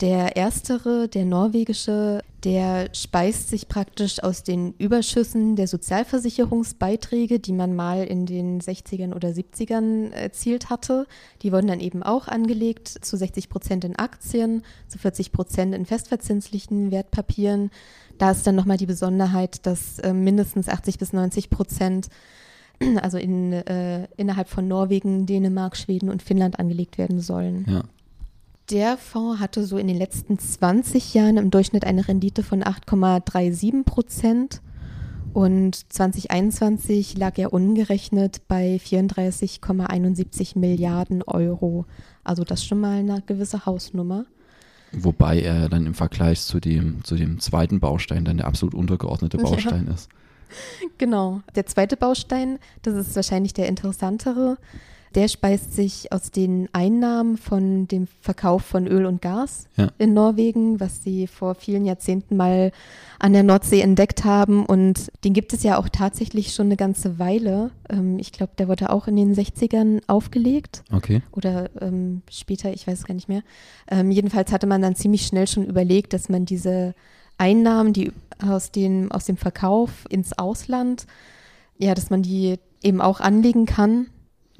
Der 0.00 0.36
erstere, 0.36 1.06
der 1.08 1.24
norwegische, 1.24 2.22
der 2.42 2.88
speist 2.92 3.48
sich 3.48 3.68
praktisch 3.68 4.20
aus 4.20 4.42
den 4.42 4.74
Überschüssen 4.78 5.54
der 5.54 5.68
Sozialversicherungsbeiträge, 5.68 7.38
die 7.38 7.52
man 7.52 7.76
mal 7.76 8.02
in 8.02 8.26
den 8.26 8.60
60ern 8.60 9.14
oder 9.14 9.28
70ern 9.28 10.10
erzielt 10.10 10.70
hatte. 10.70 11.06
Die 11.42 11.52
wurden 11.52 11.68
dann 11.68 11.78
eben 11.78 12.02
auch 12.02 12.26
angelegt, 12.26 12.88
zu 12.88 13.16
60 13.16 13.48
Prozent 13.48 13.84
in 13.84 13.96
Aktien, 13.96 14.64
zu 14.88 14.98
40 14.98 15.30
Prozent 15.30 15.72
in 15.72 15.86
festverzinslichen 15.86 16.90
Wertpapieren. 16.90 17.70
Da 18.18 18.32
ist 18.32 18.44
dann 18.44 18.56
nochmal 18.56 18.78
die 18.78 18.86
Besonderheit, 18.86 19.64
dass 19.66 20.00
äh, 20.00 20.12
mindestens 20.12 20.68
80 20.68 20.98
bis 20.98 21.12
90 21.12 21.48
Prozent 21.48 22.08
also 23.02 23.18
in, 23.18 23.52
äh, 23.52 24.06
innerhalb 24.16 24.48
von 24.48 24.68
Norwegen, 24.68 25.26
Dänemark, 25.26 25.76
Schweden 25.76 26.08
und 26.08 26.22
Finnland 26.22 26.58
angelegt 26.58 26.98
werden 26.98 27.20
sollen. 27.20 27.66
Ja. 27.68 27.82
Der 28.70 28.96
Fonds 28.96 29.40
hatte 29.40 29.64
so 29.64 29.76
in 29.76 29.88
den 29.88 29.98
letzten 29.98 30.38
20 30.38 31.14
Jahren 31.14 31.36
im 31.36 31.50
Durchschnitt 31.50 31.84
eine 31.84 32.06
Rendite 32.06 32.42
von 32.42 32.62
8,37 32.62 33.84
Prozent. 33.84 34.62
Und 35.32 35.92
2021 35.92 37.16
lag 37.16 37.38
er 37.38 37.52
ungerechnet 37.52 38.42
bei 38.48 38.76
34,71 38.76 40.58
Milliarden 40.58 41.22
Euro. 41.22 41.86
Also 42.22 42.44
das 42.44 42.64
schon 42.64 42.80
mal 42.80 42.98
eine 42.98 43.22
gewisse 43.26 43.64
Hausnummer. 43.64 44.26
Wobei 44.92 45.40
er 45.40 45.70
dann 45.70 45.86
im 45.86 45.94
Vergleich 45.94 46.42
zu 46.42 46.60
dem, 46.60 47.02
zu 47.02 47.16
dem 47.16 47.40
zweiten 47.40 47.80
Baustein 47.80 48.26
dann 48.26 48.36
der 48.36 48.46
absolut 48.46 48.74
untergeordnete 48.74 49.38
Baustein 49.38 49.86
ja. 49.86 49.94
ist. 49.94 50.10
Genau. 50.98 51.40
Der 51.54 51.66
zweite 51.66 51.96
Baustein, 51.96 52.58
das 52.82 52.94
ist 52.94 53.16
wahrscheinlich 53.16 53.52
der 53.54 53.68
interessantere, 53.68 54.56
Der 55.14 55.28
speist 55.28 55.74
sich 55.74 56.10
aus 56.10 56.30
den 56.30 56.70
Einnahmen 56.72 57.36
von 57.36 57.86
dem 57.86 58.06
Verkauf 58.22 58.62
von 58.64 58.86
Öl 58.86 59.04
und 59.04 59.20
Gas 59.20 59.66
Ja. 59.76 59.88
in 59.98 60.14
Norwegen, 60.14 60.80
was 60.80 61.02
sie 61.02 61.26
vor 61.26 61.54
vielen 61.54 61.84
Jahrzehnten 61.84 62.34
mal 62.34 62.72
an 63.18 63.34
der 63.34 63.42
Nordsee 63.42 63.82
entdeckt 63.82 64.24
haben. 64.24 64.64
Und 64.64 65.10
den 65.22 65.34
gibt 65.34 65.52
es 65.52 65.64
ja 65.64 65.76
auch 65.78 65.90
tatsächlich 65.90 66.54
schon 66.54 66.66
eine 66.68 66.76
ganze 66.78 67.18
Weile. 67.18 67.72
Ähm, 67.90 68.18
ich 68.18 68.32
glaube, 68.32 68.52
der 68.56 68.68
wurde 68.68 68.88
auch 68.88 69.06
in 69.06 69.16
den 69.16 69.34
60ern 69.34 70.00
aufgelegt 70.06 70.82
Okay. 70.90 71.20
oder 71.32 71.68
ähm, 71.82 72.22
später, 72.30 72.72
ich 72.72 72.86
weiß 72.86 73.00
es 73.00 73.04
gar 73.04 73.12
nicht 73.14 73.28
mehr. 73.28 73.42
Ähm, 73.90 74.10
jedenfalls 74.10 74.50
hatte 74.50 74.66
man 74.66 74.80
dann 74.80 74.94
ziemlich 74.96 75.26
schnell 75.26 75.46
schon 75.46 75.66
überlegt, 75.66 76.14
dass 76.14 76.30
man 76.30 76.46
diese 76.46 76.94
Einnahmen, 77.36 77.92
die 77.92 78.12
aus, 78.44 78.70
den, 78.70 79.10
aus 79.12 79.24
dem 79.24 79.36
Verkauf 79.36 80.06
ins 80.08 80.36
Ausland, 80.38 81.06
ja, 81.78 81.94
dass 81.94 82.10
man 82.10 82.22
die 82.22 82.58
eben 82.82 83.00
auch 83.00 83.20
anlegen 83.20 83.66
kann 83.66 84.06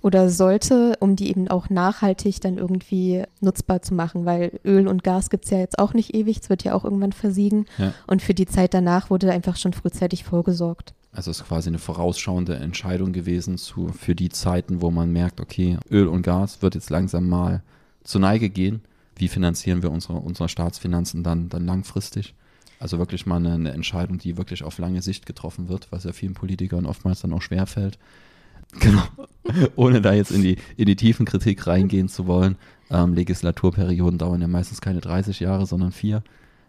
oder 0.03 0.29
sollte, 0.29 0.97
um 1.01 1.17
die 1.17 1.29
eben 1.29 1.49
auch 1.49 1.71
nachhaltig 1.71 2.41
dann 2.41 2.59
irgendwie 2.59 3.23
nutzbar 3.41 3.83
zu 3.83 3.95
machen, 3.95 4.25
weil 4.25 4.61
Öl 4.65 4.89
und 4.89 5.05
Gas 5.05 5.31
gibt 5.31 5.45
es 5.45 5.51
ja 5.51 5.59
jetzt 5.59 5.79
auch 5.79 5.95
nicht 5.95 6.15
ewig, 6.15 6.41
es 6.43 6.51
wird 6.51 6.65
ja 6.65 6.75
auch 6.75 6.85
irgendwann 6.85 7.12
versiegen. 7.12 7.67
Ja. 7.79 7.95
Und 8.07 8.21
für 8.21 8.35
die 8.35 8.47
Zeit 8.47 8.75
danach 8.75 9.11
wurde 9.11 9.31
einfach 9.31 9.57
schon 9.57 9.73
frühzeitig 9.73 10.25
vorgesorgt. 10.25 10.95
Also 11.12 11.31
es 11.31 11.41
ist 11.41 11.47
quasi 11.47 11.69
eine 11.69 11.79
vorausschauende 11.79 12.57
Entscheidung 12.57 13.12
gewesen 13.12 13.59
zu, 13.59 13.89
für 13.89 14.15
die 14.15 14.31
Zeiten, 14.31 14.81
wo 14.81 14.91
man 14.91 15.12
merkt, 15.12 15.41
okay, 15.41 15.79
Öl 15.91 16.09
und 16.09 16.23
Gas 16.23 16.62
wird 16.62 16.75
jetzt 16.75 16.91
langsam 16.91 17.29
mal 17.29 17.62
zur 18.03 18.23
Neige 18.23 18.49
gehen. 18.51 18.83
Wie 19.17 19.29
finanzieren 19.29 19.83
wir 19.83 19.91
unsere, 19.91 20.15
unsere 20.15 20.49
Staatsfinanzen 20.49 21.23
dann, 21.23 21.49
dann 21.49 21.67
langfristig? 21.67 22.35
Also 22.83 22.99
wirklich 22.99 23.27
mal 23.27 23.37
eine, 23.37 23.71
Entscheidung, 23.71 24.19
die 24.19 24.37
wirklich 24.37 24.65
auf 24.65 24.79
lange 24.79 25.03
Sicht 25.03 25.25
getroffen 25.25 25.69
wird, 25.69 25.87
was 25.93 26.03
ja 26.03 26.12
vielen 26.12 26.35
Politikern 26.35 26.85
oftmals 26.85 27.21
dann 27.21 27.33
auch 27.33 27.43
schwerfällt. 27.43 27.97
Genau. 28.81 29.03
Ohne 29.77 30.01
da 30.01 30.15
jetzt 30.15 30.31
in 30.31 30.41
die, 30.41 30.57
in 30.79 30.87
die 30.87 30.97
tiefen 30.97 31.27
Kritik 31.27 31.67
reingehen 31.67 32.09
zu 32.09 32.27
wollen. 32.27 32.57
Ähm, 32.91 33.12
Legislaturperioden 33.12 34.17
dauern 34.17 34.41
ja 34.41 34.49
meistens 34.49 34.81
keine 34.81 35.03
30 35.03 35.41
Jahre, 35.41 35.67
sondern 35.67 35.93
vier. 35.93 36.23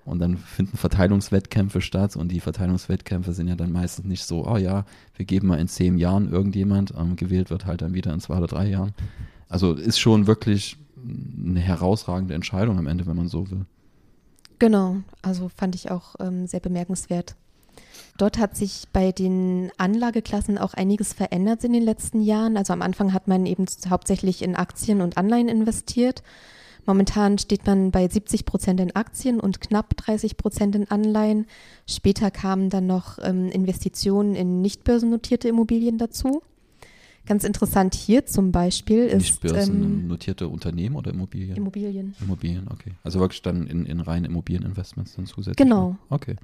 Und 0.03 0.19
dann 0.19 0.35
finden 0.35 0.75
Verteilungswettkämpfe 0.75 1.79
statt 1.79 2.17
und 2.17 2.29
die 2.29 2.41
Verteilungswettkämpfe 2.41 3.31
sind 3.31 3.47
ja 3.47 3.55
dann 3.55 3.71
meistens 3.71 4.05
nicht 4.05 4.25
so, 4.25 4.45
oh 4.45 4.57
ja, 4.57 4.83
wir 5.15 5.25
geben 5.25 5.47
mal 5.47 5.61
in 5.61 5.69
zehn 5.69 5.97
Jahren 5.97 6.29
irgendjemand, 6.29 6.93
ähm, 6.99 7.15
gewählt 7.15 7.49
wird 7.49 7.65
halt 7.65 7.81
dann 7.81 7.93
wieder 7.93 8.13
in 8.13 8.19
zwei 8.19 8.35
oder 8.35 8.47
drei 8.47 8.67
Jahren. 8.67 8.91
Also 9.47 9.71
ist 9.71 9.97
schon 9.97 10.27
wirklich 10.27 10.75
eine 10.97 11.61
herausragende 11.61 12.33
Entscheidung 12.33 12.77
am 12.77 12.87
Ende, 12.87 13.05
wenn 13.05 13.15
man 13.15 13.29
so 13.29 13.49
will. 13.49 13.65
Genau, 14.63 14.95
also 15.21 15.49
fand 15.49 15.75
ich 15.75 15.91
auch 15.91 16.15
ähm, 16.21 16.47
sehr 16.47 16.61
bemerkenswert. 16.61 17.35
Dort 18.17 18.37
hat 18.37 18.55
sich 18.55 18.85
bei 18.93 19.11
den 19.11 19.73
Anlageklassen 19.77 20.57
auch 20.57 20.73
einiges 20.73 21.11
verändert 21.11 21.65
in 21.65 21.73
den 21.73 21.83
letzten 21.83 22.21
Jahren. 22.21 22.55
Also 22.55 22.71
am 22.71 22.81
Anfang 22.81 23.11
hat 23.11 23.27
man 23.27 23.45
eben 23.45 23.65
hauptsächlich 23.89 24.41
in 24.41 24.55
Aktien 24.55 25.01
und 25.01 25.17
Anleihen 25.17 25.49
investiert. 25.49 26.23
Momentan 26.85 27.39
steht 27.39 27.67
man 27.67 27.91
bei 27.91 28.07
70 28.07 28.45
Prozent 28.45 28.79
in 28.79 28.95
Aktien 28.95 29.41
und 29.41 29.59
knapp 29.59 29.97
30 29.97 30.37
Prozent 30.37 30.77
in 30.77 30.89
Anleihen. 30.89 31.45
Später 31.85 32.31
kamen 32.31 32.69
dann 32.69 32.87
noch 32.87 33.19
ähm, 33.21 33.49
Investitionen 33.49 34.33
in 34.33 34.61
nicht 34.61 34.85
börsennotierte 34.85 35.49
Immobilien 35.49 35.97
dazu. 35.97 36.41
Ganz 37.25 37.45
interessant 37.45 37.95
hier 37.95 38.25
zum 38.25 38.51
Beispiel 38.51 39.05
ist 39.05 39.15
Nicht 39.15 39.41
Börsen, 39.41 39.83
ähm, 39.83 40.07
notierte 40.07 40.49
Unternehmen 40.49 40.95
oder 40.95 41.11
Immobilien? 41.11 41.55
Immobilien. 41.55 42.15
Immobilien, 42.21 42.67
okay. 42.69 42.91
Also 43.03 43.19
wirklich 43.19 43.41
dann 43.41 43.65
in, 43.67 43.85
in 43.85 44.01
reine 44.01 44.27
Immobilieninvestments 44.27 45.15
dann 45.15 45.25
zusätzlich. 45.25 45.55
Genau. 45.55 45.95
Okay. 46.09 46.35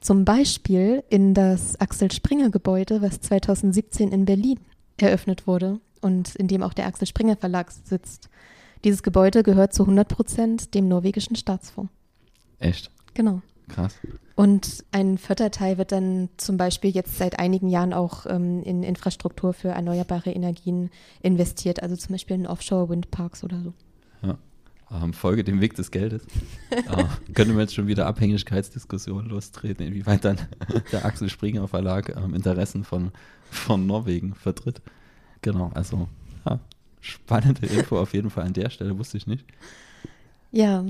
Zum 0.00 0.24
Beispiel 0.24 1.02
in 1.10 1.34
das 1.34 1.80
Axel 1.80 2.12
Springer 2.12 2.50
Gebäude, 2.50 3.02
was 3.02 3.20
2017 3.20 4.12
in 4.12 4.26
Berlin 4.26 4.60
eröffnet 4.96 5.48
wurde 5.48 5.80
und 6.00 6.36
in 6.36 6.46
dem 6.46 6.62
auch 6.62 6.72
der 6.72 6.86
Axel 6.86 7.08
Springer 7.08 7.36
Verlag 7.36 7.72
sitzt. 7.72 8.28
Dieses 8.84 9.02
Gebäude 9.02 9.42
gehört 9.42 9.74
zu 9.74 9.82
100 9.82 10.08
Prozent 10.08 10.74
dem 10.74 10.86
norwegischen 10.86 11.34
Staatsfonds. 11.34 11.92
Echt? 12.60 12.92
Genau. 13.14 13.42
Krass. 13.68 13.96
Und 14.34 14.84
ein 14.92 15.18
vierter 15.18 15.50
Teil 15.50 15.78
wird 15.78 15.92
dann 15.92 16.28
zum 16.36 16.56
Beispiel 16.56 16.90
jetzt 16.90 17.18
seit 17.18 17.38
einigen 17.38 17.68
Jahren 17.68 17.92
auch 17.92 18.26
ähm, 18.26 18.62
in 18.62 18.82
Infrastruktur 18.82 19.52
für 19.52 19.68
erneuerbare 19.68 20.30
Energien 20.30 20.90
investiert, 21.22 21.82
also 21.82 21.96
zum 21.96 22.14
Beispiel 22.14 22.36
in 22.36 22.46
Offshore-Windparks 22.46 23.44
oder 23.44 23.60
so. 23.62 23.74
Ähm, 24.90 25.12
Folge 25.12 25.44
dem 25.44 25.60
Weg 25.60 25.74
des 25.74 25.90
Geldes. 25.90 26.26
äh, 26.70 27.32
können 27.34 27.54
wir 27.54 27.62
jetzt 27.62 27.74
schon 27.74 27.88
wieder 27.88 28.06
Abhängigkeitsdiskussionen 28.06 29.28
lostreten, 29.28 29.86
inwieweit 29.86 30.24
dann 30.24 30.38
der 30.92 31.04
Axel 31.04 31.28
Springer 31.28 31.68
Verlag 31.68 32.14
ähm, 32.16 32.34
Interessen 32.34 32.84
von, 32.84 33.12
von 33.50 33.86
Norwegen 33.86 34.34
vertritt. 34.34 34.80
Genau, 35.42 35.70
also 35.74 36.08
ja, 36.46 36.58
spannende 37.00 37.66
Info 37.66 37.98
auf 37.98 38.14
jeden 38.14 38.30
Fall 38.30 38.46
an 38.46 38.54
der 38.54 38.70
Stelle, 38.70 38.98
wusste 38.98 39.18
ich 39.18 39.26
nicht. 39.26 39.44
Ja, 40.52 40.86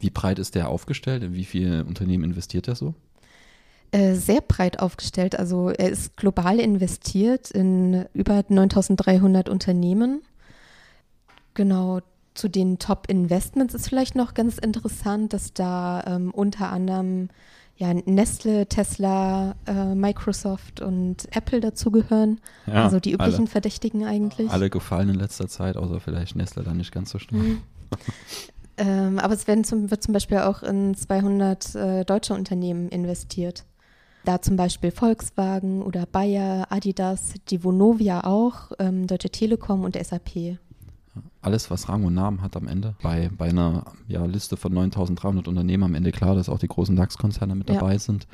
Wie 0.00 0.10
breit 0.10 0.38
ist 0.38 0.54
der 0.54 0.68
aufgestellt? 0.68 1.22
In 1.22 1.34
wie 1.34 1.44
viele 1.44 1.84
Unternehmen 1.84 2.24
investiert 2.24 2.66
er 2.68 2.74
so? 2.74 2.94
Äh, 3.92 4.14
sehr 4.14 4.40
breit 4.40 4.80
aufgestellt. 4.80 5.38
Also 5.38 5.70
er 5.70 5.90
ist 5.90 6.16
global 6.16 6.58
investiert 6.58 7.50
in 7.50 8.06
über 8.14 8.44
9300 8.48 9.48
Unternehmen. 9.48 10.22
Genau, 11.54 12.00
zu 12.34 12.48
den 12.48 12.78
Top-Investments 12.78 13.74
ist 13.74 13.88
vielleicht 13.88 14.14
noch 14.14 14.34
ganz 14.34 14.58
interessant, 14.58 15.32
dass 15.32 15.52
da 15.52 16.02
ähm, 16.06 16.30
unter 16.30 16.70
anderem 16.70 17.28
ja, 17.76 17.94
Nestle, 17.94 18.66
Tesla, 18.66 19.56
äh, 19.66 19.94
Microsoft 19.94 20.80
und 20.80 21.34
Apple 21.34 21.60
dazugehören. 21.60 22.40
Ja, 22.66 22.84
also 22.84 23.00
die 23.00 23.12
üblichen 23.12 23.40
alle, 23.40 23.46
Verdächtigen 23.46 24.04
eigentlich. 24.04 24.50
alle 24.50 24.70
gefallen 24.70 25.08
in 25.08 25.14
letzter 25.14 25.48
Zeit, 25.48 25.76
außer 25.76 25.98
vielleicht 25.98 26.36
Nestle 26.36 26.62
dann 26.62 26.76
nicht 26.76 26.92
ganz 26.92 27.10
so 27.10 27.18
schnell. 27.18 27.40
Mhm. 27.40 27.62
ähm, 28.80 29.18
aber 29.18 29.34
es 29.34 29.46
werden 29.46 29.62
zum, 29.62 29.90
wird 29.90 30.02
zum 30.02 30.14
Beispiel 30.14 30.38
auch 30.38 30.62
in 30.62 30.94
200 30.94 31.74
äh, 31.74 32.04
deutsche 32.04 32.32
Unternehmen 32.32 32.88
investiert. 32.88 33.64
Da 34.24 34.40
zum 34.40 34.56
Beispiel 34.56 34.90
Volkswagen 34.90 35.82
oder 35.82 36.06
Bayer, 36.06 36.66
Adidas, 36.70 37.34
die 37.48 37.62
Vonovia 37.62 38.24
auch, 38.24 38.72
ähm, 38.78 39.06
Deutsche 39.06 39.30
Telekom 39.30 39.84
und 39.84 39.96
SAP. 40.02 40.58
Alles, 41.42 41.70
was 41.70 41.88
Rang 41.88 42.04
und 42.04 42.14
Namen 42.14 42.40
hat 42.42 42.56
am 42.56 42.68
Ende. 42.68 42.94
Bei, 43.02 43.30
bei 43.36 43.48
einer 43.50 43.84
ja, 44.08 44.24
Liste 44.24 44.56
von 44.56 44.72
9300 44.72 45.48
Unternehmen 45.48 45.84
am 45.84 45.94
Ende 45.94 46.12
klar, 46.12 46.34
dass 46.34 46.48
auch 46.48 46.58
die 46.58 46.68
großen 46.68 46.96
DAX-Konzerne 46.96 47.54
mit 47.54 47.68
Ja. 47.68 47.76
dabei 47.76 47.98
sind. 47.98 48.26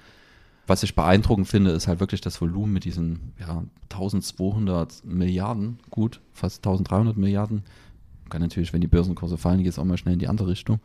Was 0.69 0.83
ich 0.83 0.97
beeindruckend 0.97 1.47
finde, 1.49 1.71
ist 1.71 1.87
halt 1.87 2.01
wirklich 2.01 2.21
das 2.21 2.41
Volumen 2.41 2.73
mit 2.73 2.85
diesen 2.85 3.33
ja, 3.39 3.65
1200 3.91 5.05
Milliarden, 5.05 5.79
gut, 5.91 6.21
fast 6.33 6.67
1300 6.67 7.17
Milliarden. 7.17 7.63
Kann 8.29 8.43
natürlich, 8.43 8.73
wenn 8.73 8.81
die 8.81 8.87
Börsenkurse 8.87 9.37
fallen, 9.37 9.59
geht 9.63 9.73
es 9.73 9.79
auch 9.79 9.85
mal 9.85 9.97
schnell 9.97 10.15
in 10.15 10.19
die 10.21 10.29
andere 10.29 10.49
Richtung. 10.49 10.81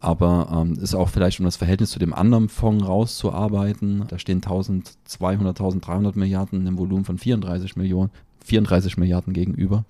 Aber 0.00 0.48
ähm, 0.52 0.74
ist 0.74 0.94
auch 0.94 1.08
vielleicht, 1.08 1.38
um 1.40 1.46
das 1.46 1.56
Verhältnis 1.56 1.90
zu 1.90 1.98
dem 1.98 2.12
anderen 2.12 2.48
Fonds 2.48 2.86
rauszuarbeiten. 2.86 4.04
Da 4.08 4.18
stehen 4.18 4.38
1200, 4.42 5.58
1300 5.58 6.16
Milliarden 6.16 6.66
im 6.66 6.76
Volumen 6.78 7.04
von 7.04 7.16
34 7.18 7.76
Millionen, 7.76 8.10
34 8.44 8.96
Milliarden 8.98 9.32
gegenüber. 9.32 9.84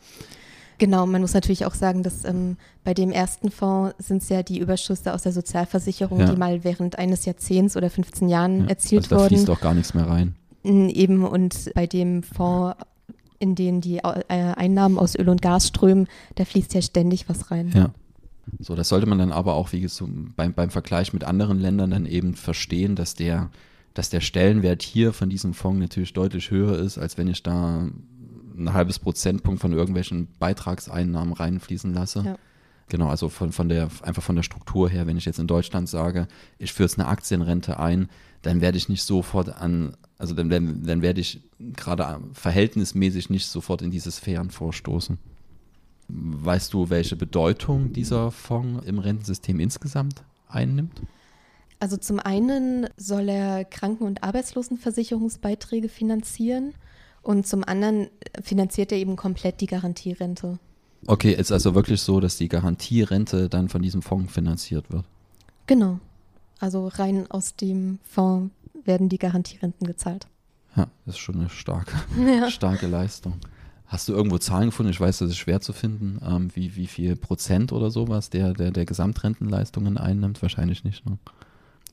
Genau, 0.79 1.07
man 1.07 1.21
muss 1.21 1.35
natürlich 1.35 1.67
auch 1.67 1.75
sagen, 1.75 2.03
dass 2.03 2.25
ähm, 2.25 2.57
bei 2.83 2.95
dem 2.95 3.11
ersten 3.13 3.51
Fonds 3.51 3.95
sind 4.07 4.23
es 4.23 4.29
ja 4.29 4.43
die 4.43 4.59
Überschüsse 4.59 5.15
aus 5.15 5.23
der 5.23 5.33
Sozialversicherung, 5.33 6.19
Ja. 6.21 6.31
die 6.33 6.37
mal 6.37 6.65
während 6.65 6.99
eines 6.99 7.25
Jahrzehnts 7.25 7.77
oder 7.77 7.91
15 7.91 8.29
Jahren 8.29 8.63
Ja, 8.63 8.67
erzielt 8.69 9.05
also 9.05 9.15
da 9.17 9.21
wurden. 9.23 9.29
fließt 9.37 9.51
auch 9.51 9.61
gar 9.61 9.75
nichts 9.75 9.95
mehr 9.95 10.09
rein. 10.09 10.35
Eben 10.65 11.25
und 11.25 11.71
bei 11.75 11.87
dem 11.87 12.23
Fonds, 12.23 12.77
in 13.39 13.55
den 13.55 13.81
die 13.81 13.99
äh, 13.99 14.25
Einnahmen 14.29 14.99
aus 14.99 15.17
Öl 15.17 15.29
und 15.29 15.43
Gas 15.43 15.69
strömen, 15.69 16.09
da 16.37 16.45
fließt 16.45 16.75
ja 16.75 16.83
ständig 16.83 17.29
was 17.29 17.51
rein. 17.51 17.73
Ja. 17.75 17.91
So, 18.59 18.75
das 18.75 18.89
sollte 18.89 19.07
man 19.07 19.19
dann 19.19 19.33
aber 19.33 19.55
auch, 19.55 19.73
wie 19.73 19.81
gesagt, 19.81 20.11
beim, 20.37 20.53
beim 20.53 20.71
Vergleich 20.71 21.13
mit 21.13 21.25
anderen 21.25 21.59
Ländern 21.59 21.91
dann 21.91 22.07
eben 22.07 22.35
verstehen, 22.35 22.95
dass 22.95 23.15
der, 23.15 23.51
dass 23.95 24.11
der 24.11 24.21
Stellenwert 24.21 24.83
hier 24.83 25.13
von 25.13 25.31
diesem 25.31 25.55
Fonds 25.55 25.81
natürlich 25.81 26.13
deutlich 26.13 26.51
höher 26.51 26.79
ist, 26.79 26.99
als 26.99 27.17
wenn 27.17 27.29
ich 27.29 27.43
da 27.43 27.89
ein 28.57 28.73
halbes 28.73 28.99
Prozentpunkt 28.99 29.61
von 29.61 29.73
irgendwelchen 29.73 30.29
Beitragseinnahmen 30.39 31.33
reinfließen 31.33 31.93
lasse. 31.93 32.23
Ja. 32.25 32.37
Genau, 32.89 33.09
also 33.09 33.29
von, 33.31 33.51
von 33.51 33.69
der, 33.69 33.89
einfach 34.03 34.23
von 34.23 34.37
der 34.37 34.43
Struktur 34.43 34.91
her, 34.91 35.07
wenn 35.07 35.17
ich 35.17 35.25
jetzt 35.25 35.39
in 35.39 35.47
Deutschland 35.47 35.89
sage, 35.89 36.29
ich 36.59 36.73
führe 36.73 36.87
jetzt 36.89 36.99
eine 36.99 37.09
Aktienrente 37.09 37.81
ein, 37.81 38.09
dann 38.43 38.61
werde 38.61 38.77
ich 38.77 38.91
nicht 38.91 39.03
sofort 39.03 39.49
an, 39.49 39.97
also 40.25 40.35
dann, 40.35 40.49
dann, 40.49 40.83
dann 40.87 41.03
werde 41.03 41.21
ich 41.21 41.43
gerade 41.59 42.19
verhältnismäßig 42.33 43.29
nicht 43.29 43.47
sofort 43.47 43.83
in 43.83 43.91
diese 43.91 44.11
Sphären 44.11 44.49
vorstoßen. 44.49 45.19
Weißt 46.09 46.73
du, 46.73 46.89
welche 46.89 47.15
Bedeutung 47.15 47.93
dieser 47.93 48.31
Fonds 48.31 48.87
im 48.87 48.99
Rentensystem 48.99 49.61
insgesamt 49.61 50.23
einnimmt? 50.49 51.03
Also 51.79 51.99
zum 51.99 52.21
einen 52.21 52.87
soll 52.97 53.29
er 53.29 53.67
Kranken- 53.67 54.05
und 54.05 54.23
Arbeitslosenversicherungsbeiträge 54.23 55.91
finanzieren 55.91 56.73
und 57.21 57.47
zum 57.47 57.63
anderen 57.63 58.09
finanziert 58.43 58.93
er 58.93 58.99
eben 58.99 59.17
komplett 59.17 59.61
die 59.61 59.67
Garantierente. 59.67 60.59
Okay, 61.07 61.35
ist 61.35 61.53
also 61.53 61.75
wirklich 61.75 62.01
so, 62.01 62.19
dass 62.19 62.39
die 62.39 62.49
Garantierente 62.49 63.51
dann 63.51 63.69
von 63.69 63.83
diesem 63.83 64.01
Fonds 64.01 64.33
finanziert 64.33 64.91
wird. 64.91 65.05
Genau. 65.67 66.01
Also 66.61 66.89
rein 66.89 67.31
aus 67.31 67.57
dem 67.57 67.99
Fonds 68.05 68.55
werden 68.87 69.09
die 69.09 69.19
Garantierenten 69.19 69.87
gezahlt. 69.87 70.27
Ja, 70.77 70.87
das 71.07 71.15
ist 71.15 71.21
schon 71.21 71.37
eine 71.37 71.49
starke, 71.51 71.93
Ja. 72.19 72.51
starke 72.51 72.87
Leistung. 72.87 73.35
Hast 73.87 74.09
du 74.09 74.13
irgendwo 74.15 74.39
Zahlen 74.39 74.67
gefunden? 74.71 74.91
Ich 74.91 75.01
weiß, 75.01 75.19
das 75.19 75.31
ist 75.31 75.37
schwer 75.37 75.61
zu 75.61 75.73
finden, 75.73 76.19
ähm, 76.27 76.51
wie, 76.55 76.75
wie 76.75 76.87
viel 76.87 77.17
Prozent 77.17 77.71
oder 77.71 77.91
sowas 77.91 78.31
der, 78.31 78.53
der, 78.55 78.71
der 78.71 78.87
Gesamtrentenleistungen 78.87 79.99
einnimmt? 79.99 80.41
Wahrscheinlich 80.43 80.85
nicht. 80.85 81.07
Ne? 81.07 81.19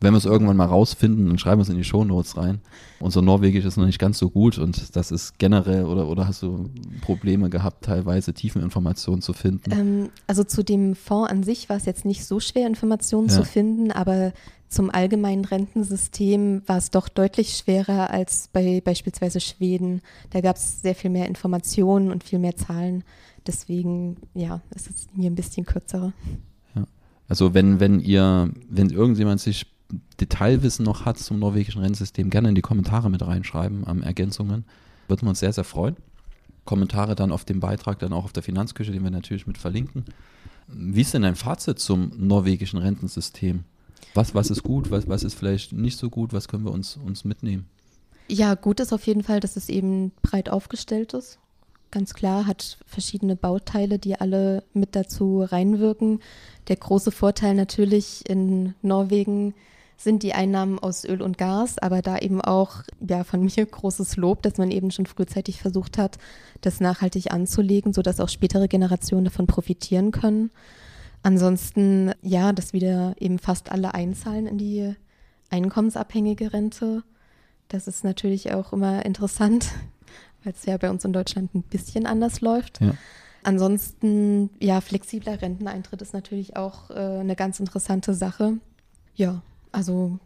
Wenn 0.02 0.14
wir 0.14 0.18
es 0.18 0.26
irgendwann 0.26 0.58
mal 0.58 0.66
rausfinden, 0.66 1.28
dann 1.28 1.38
schreiben 1.38 1.60
wir 1.60 1.64
es 1.64 1.70
in 1.70 1.78
die 1.78 1.84
Shownotes 1.84 2.36
rein. 2.36 2.60
Unser 3.00 3.22
Norwegisch 3.22 3.66
ist 3.66 3.78
noch 3.78 3.86
nicht 3.86 4.00
ganz 4.00 4.18
so 4.18 4.32
gut 4.32 4.58
und 4.58 4.96
das 4.96 5.12
ist 5.12 5.38
generell, 5.38 5.86
oder, 5.86 6.08
oder 6.08 6.28
hast 6.28 6.42
du 6.42 6.70
Probleme 7.02 7.52
gehabt, 7.52 7.86
teilweise 7.86 8.34
Tiefeninformationen 8.34 9.22
zu 9.22 9.34
finden? 9.34 9.72
Ähm, 9.72 10.10
also 10.26 10.44
zu 10.44 10.64
dem 10.64 10.96
Fonds 10.96 11.30
an 11.30 11.44
sich 11.44 11.70
war 11.70 11.78
es 11.78 11.86
jetzt 11.86 12.04
nicht 12.04 12.26
so 12.26 12.40
schwer, 12.40 12.66
Informationen 12.66 13.30
ja. 13.30 13.36
zu 13.36 13.46
finden, 13.46 13.92
aber 13.92 14.34
zum 14.70 14.90
allgemeinen 14.90 15.46
Rentensystem 15.46 16.64
war 16.66 16.78
es 16.78 16.90
doch 16.90 17.08
deutlich 17.08 17.56
schwerer 17.58 18.10
als 18.10 18.50
bei 18.52 18.82
beispielsweise 18.82 19.40
Schweden. 19.40 20.02
Da 20.32 20.42
gab 20.42 20.56
es 20.56 20.82
sehr 20.82 20.96
viel 20.96 21.12
mehr 21.12 21.28
Informationen 21.28 22.10
und 22.10 22.24
viel 22.24 22.40
mehr 22.40 22.56
Zahlen. 22.56 23.04
Deswegen, 23.46 24.18
ja, 24.34 24.62
ist 24.74 24.90
es 24.90 25.08
mir 25.14 25.30
ein 25.30 25.36
bisschen 25.36 25.66
kürzer. 25.66 26.14
Ja. 26.74 26.86
Also 27.28 27.54
wenn, 27.54 27.80
wenn 27.80 28.00
ihr, 28.00 28.50
wenn 28.70 28.90
irgendjemand 28.90 29.42
sich 29.42 29.66
Detailwissen 30.20 30.86
noch 30.86 31.06
hat 31.06 31.18
zum 31.18 31.40
norwegischen 31.40 31.82
Rennsystem, 31.82 32.30
gerne 32.30 32.50
in 32.50 32.56
die 32.56 32.62
Kommentare 32.62 33.10
mit 33.10 33.26
reinschreiben, 33.26 33.86
ähm, 33.88 34.04
Ergänzungen. 34.04 34.66
Würden 35.08 35.24
wir 35.24 35.30
uns 35.30 35.40
sehr, 35.40 35.54
sehr 35.54 35.64
freuen. 35.64 35.96
Kommentare 36.66 37.16
dann 37.16 37.32
auf 37.32 37.44
dem 37.44 37.60
Beitrag, 37.60 38.00
dann 38.00 38.14
auch 38.14 38.26
auf 38.26 38.34
der 38.34 38.44
Finanzküche, 38.44 38.92
den 38.92 39.04
wir 39.04 39.12
natürlich 39.12 39.48
mit 39.48 39.58
verlinken. 39.58 40.06
Wie 40.68 41.02
ist 41.02 41.14
denn 41.14 41.24
dein 41.24 41.36
Fazit 41.36 41.80
zum 41.80 42.12
norwegischen 42.18 42.80
Rentensystem? 42.80 43.64
Was, 44.14 44.36
was 44.36 44.50
ist 44.52 44.64
gut, 44.64 44.92
was, 44.92 45.08
was 45.08 45.24
ist 45.24 45.34
vielleicht 45.34 45.74
nicht 45.74 45.98
so 45.98 46.10
gut, 46.10 46.34
was 46.34 46.48
können 46.48 46.66
wir 46.66 46.72
uns, 46.72 46.98
uns 46.98 47.24
mitnehmen? 47.24 47.66
Ja, 48.28 48.56
gut 48.56 48.80
ist 48.80 48.94
auf 48.94 49.06
jeden 49.08 49.24
Fall, 49.24 49.40
dass 49.40 49.56
es 49.56 49.70
eben 49.70 50.12
breit 50.22 50.50
aufgestellt 50.50 51.14
ist. 51.14 51.40
Ganz 51.92 52.14
klar, 52.14 52.48
hat 52.48 52.78
verschiedene 52.86 53.36
Bauteile, 53.36 54.00
die 54.00 54.16
alle 54.16 54.64
mit 54.74 54.96
dazu 54.96 55.44
reinwirken. 55.44 56.22
Der 56.70 56.78
große 56.78 57.12
Vorteil 57.12 57.54
natürlich 57.54 58.30
in 58.30 58.76
Norwegen 58.82 59.54
sind 60.04 60.24
die 60.24 60.34
Einnahmen 60.34 60.80
aus 60.80 61.06
Öl 61.06 61.22
und 61.22 61.38
Gas, 61.38 61.78
aber 61.78 62.02
da 62.02 62.18
eben 62.18 62.42
auch 62.42 62.84
ja 63.00 63.24
von 63.24 63.42
mir 63.44 63.66
großes 63.66 64.18
Lob, 64.18 64.42
dass 64.42 64.58
man 64.58 64.72
eben 64.72 64.92
schon 64.92 65.06
frühzeitig 65.06 65.62
versucht 65.62 65.98
hat, 65.98 66.18
das 66.62 66.80
nachhaltig 66.80 67.32
anzulegen, 67.32 67.94
sodass 67.94 68.20
auch 68.20 68.30
spätere 68.30 68.68
Generationen 68.68 69.26
davon 69.26 69.48
profitieren 69.48 70.12
können. 70.12 70.52
Ansonsten 71.24 72.12
ja, 72.22 72.52
dass 72.52 72.74
wieder 72.74 73.16
eben 73.20 73.38
fast 73.38 73.72
alle 73.72 73.94
einzahlen 73.94 74.48
in 74.48 74.58
die 74.58 74.96
einkommensabhängige 75.50 76.54
Rente. 76.54 77.04
Das 77.68 77.88
ist 77.88 78.04
natürlich 78.04 78.54
auch 78.54 78.74
immer 78.74 79.06
interessant, 79.06 79.68
weil 80.44 80.54
es 80.54 80.66
ja 80.66 80.78
bei 80.78 80.90
uns 80.90 81.06
in 81.06 81.14
Deutschland 81.14 81.54
ein 81.54 81.64
bisschen 81.64 82.06
anders 82.06 82.42
läuft. 82.42 82.82
Ja. 82.82 82.96
Ansonsten, 83.44 84.52
ja, 84.60 84.82
flexibler 84.82 85.42
Renteneintritt 85.42 86.02
ist 86.02 86.14
natürlich 86.14 86.58
auch 86.58 86.92
äh, 86.92 87.20
eine 87.20 87.36
ganz 87.36 87.60
interessante 87.60 88.14
Sache. 88.14 88.58
Ja, 89.16 89.42
also 89.72 90.20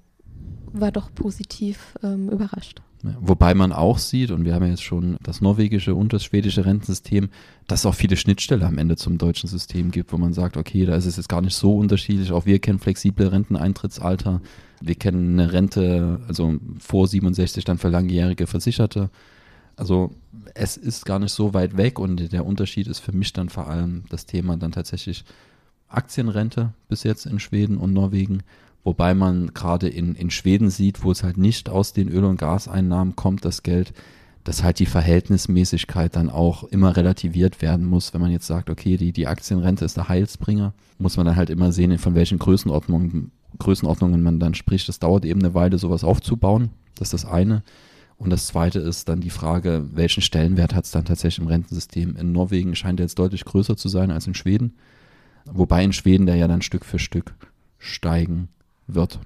war 0.74 0.92
doch 0.92 1.14
positiv 1.14 1.98
ähm, 2.04 2.30
überrascht. 2.30 2.82
Wobei 3.20 3.54
man 3.54 3.72
auch 3.72 4.00
sieht, 4.00 4.32
und 4.32 4.46
wir 4.46 4.56
haben 4.56 4.64
ja 4.64 4.70
jetzt 4.70 4.84
schon 4.84 5.18
das 5.22 5.40
norwegische 5.40 5.94
und 5.94 6.12
das 6.12 6.24
schwedische 6.24 6.66
Rentensystem, 6.66 7.30
dass 7.68 7.82
es 7.82 7.86
auch 7.86 7.94
viele 7.94 8.18
Schnittstellen 8.18 8.64
am 8.64 8.78
Ende 8.78 8.96
zum 8.96 9.18
deutschen 9.18 9.48
System 9.48 9.92
gibt, 9.92 10.12
wo 10.12 10.18
man 10.18 10.34
sagt, 10.34 10.58
okay, 10.58 10.86
da 10.86 10.96
ist 10.96 11.06
es 11.06 11.18
jetzt 11.18 11.30
gar 11.30 11.42
nicht 11.42 11.56
so 11.56 11.78
unterschiedlich. 11.78 12.32
Auch 12.32 12.46
wir 12.46 12.60
kennen 12.60 12.80
flexible 12.80 13.28
Renteneintrittsalter. 13.28 14.42
Wir 14.82 14.96
kennen 14.96 15.40
eine 15.40 15.54
Rente, 15.54 16.20
also 16.28 16.56
vor 16.80 17.08
67 17.08 17.64
dann 17.64 17.78
für 17.78 17.90
langjährige 17.90 18.48
Versicherte. 18.48 19.10
Also 19.76 20.12
es 20.54 20.78
ist 20.78 21.06
gar 21.06 21.20
nicht 21.20 21.34
so 21.34 21.54
weit 21.54 21.78
weg 21.78 22.00
und 22.00 22.32
der 22.32 22.46
Unterschied 22.46 22.88
ist 22.88 23.00
für 23.00 23.12
mich 23.12 23.34
dann 23.34 23.50
vor 23.50 23.68
allem 23.68 24.04
das 24.10 24.26
Thema 24.26 24.58
dann 24.58 24.72
tatsächlich 24.72 25.26
Aktienrente 25.90 26.74
bis 26.88 27.04
jetzt 27.04 27.26
in 27.26 27.40
Schweden 27.40 27.78
und 27.78 27.94
Norwegen 27.94 28.42
Wobei 28.86 29.16
man 29.16 29.52
gerade 29.56 29.90
in, 29.90 30.14
in 30.14 30.30
Schweden 30.30 30.70
sieht, 30.70 31.04
wo 31.04 31.12
es 31.12 31.24
halt 31.24 31.38
nicht 31.38 31.70
aus 31.70 31.92
den 31.92 32.08
Öl- 32.08 32.24
und 32.24 32.38
Gaseinnahmen 32.38 33.16
kommt, 33.16 33.44
das 33.44 33.64
Geld, 33.64 33.94
dass 34.44 34.62
halt 34.62 34.78
die 34.78 34.86
Verhältnismäßigkeit 34.86 36.16
dann 36.16 36.30
auch 36.30 36.64
immer 36.66 36.96
relativiert 36.96 37.64
werden 37.64 37.88
muss. 37.88 38.14
Wenn 38.14 38.22
man 38.22 38.30
jetzt 38.30 38.46
sagt, 38.46 38.70
okay, 38.70 38.96
die, 38.96 39.12
die 39.12 39.26
Aktienrente 39.26 39.84
ist 39.84 39.98
der 39.98 40.08
Heilsbringer, 40.08 40.76
muss 41.00 41.18
man 41.18 41.26
dann 41.26 41.36
halt 41.36 41.50
immer 41.50 41.72
sehen, 41.72 41.98
von 41.98 42.14
welchen 42.14 42.38
Größenordnungen, 42.38 43.32
Größenordnungen 43.58 44.22
man 44.22 44.40
dann 44.40 44.54
spricht. 44.54 44.88
Das 44.88 45.00
dauert 45.00 45.26
eben 45.26 45.42
eine 45.42 45.56
Weile, 45.56 45.80
sowas 45.80 46.04
aufzubauen. 46.04 46.70
Das 46.94 47.08
ist 47.08 47.24
das 47.24 47.26
eine. 47.26 47.64
Und 48.18 48.30
das 48.30 48.46
zweite 48.46 48.78
ist 48.78 49.10
dann 49.10 49.20
die 49.20 49.32
Frage, 49.32 49.90
welchen 49.94 50.22
Stellenwert 50.22 50.76
hat 50.76 50.86
es 50.86 50.92
dann 50.92 51.06
tatsächlich 51.06 51.40
im 51.44 51.48
Rentensystem? 51.48 52.16
In 52.18 52.34
Norwegen 52.34 52.76
scheint 52.76 53.00
er 53.00 53.06
jetzt 53.06 53.18
deutlich 53.18 53.46
größer 53.46 53.78
zu 53.78 53.90
sein 53.90 54.12
als 54.12 54.28
in 54.28 54.36
Schweden. 54.36 54.76
Wobei 55.46 55.84
in 55.84 55.92
Schweden 55.92 56.28
der 56.28 56.36
ja 56.36 56.48
dann 56.48 56.62
Stück 56.62 56.86
für 56.86 57.00
Stück 57.00 57.34
steigen 57.80 58.50
wird. 58.88 59.20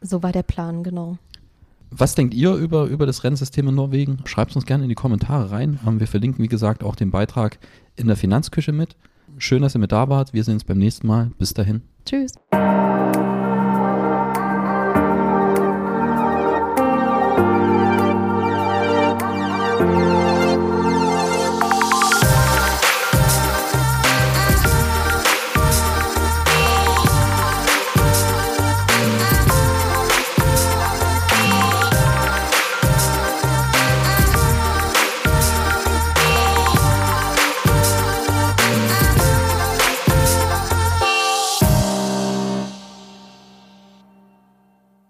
So 0.00 0.22
war 0.22 0.32
der 0.32 0.42
Plan, 0.42 0.82
genau. 0.82 1.18
Was 1.90 2.14
denkt 2.14 2.34
ihr 2.34 2.54
über, 2.54 2.84
über 2.84 3.06
das 3.06 3.24
Rennsystem 3.24 3.68
in 3.68 3.74
Norwegen? 3.74 4.18
Schreibt 4.26 4.50
es 4.50 4.56
uns 4.56 4.66
gerne 4.66 4.84
in 4.84 4.88
die 4.90 4.94
Kommentare 4.94 5.50
rein. 5.50 5.78
Wir 5.84 6.06
verlinken, 6.06 6.44
wie 6.44 6.48
gesagt, 6.48 6.84
auch 6.84 6.96
den 6.96 7.10
Beitrag 7.10 7.58
in 7.96 8.06
der 8.06 8.16
Finanzküche 8.16 8.72
mit. 8.72 8.96
Schön, 9.38 9.62
dass 9.62 9.74
ihr 9.74 9.80
mit 9.80 9.92
da 9.92 10.08
wart. 10.08 10.32
Wir 10.34 10.44
sehen 10.44 10.54
uns 10.54 10.64
beim 10.64 10.78
nächsten 10.78 11.06
Mal. 11.06 11.30
Bis 11.38 11.54
dahin. 11.54 11.82
Tschüss. 12.04 12.32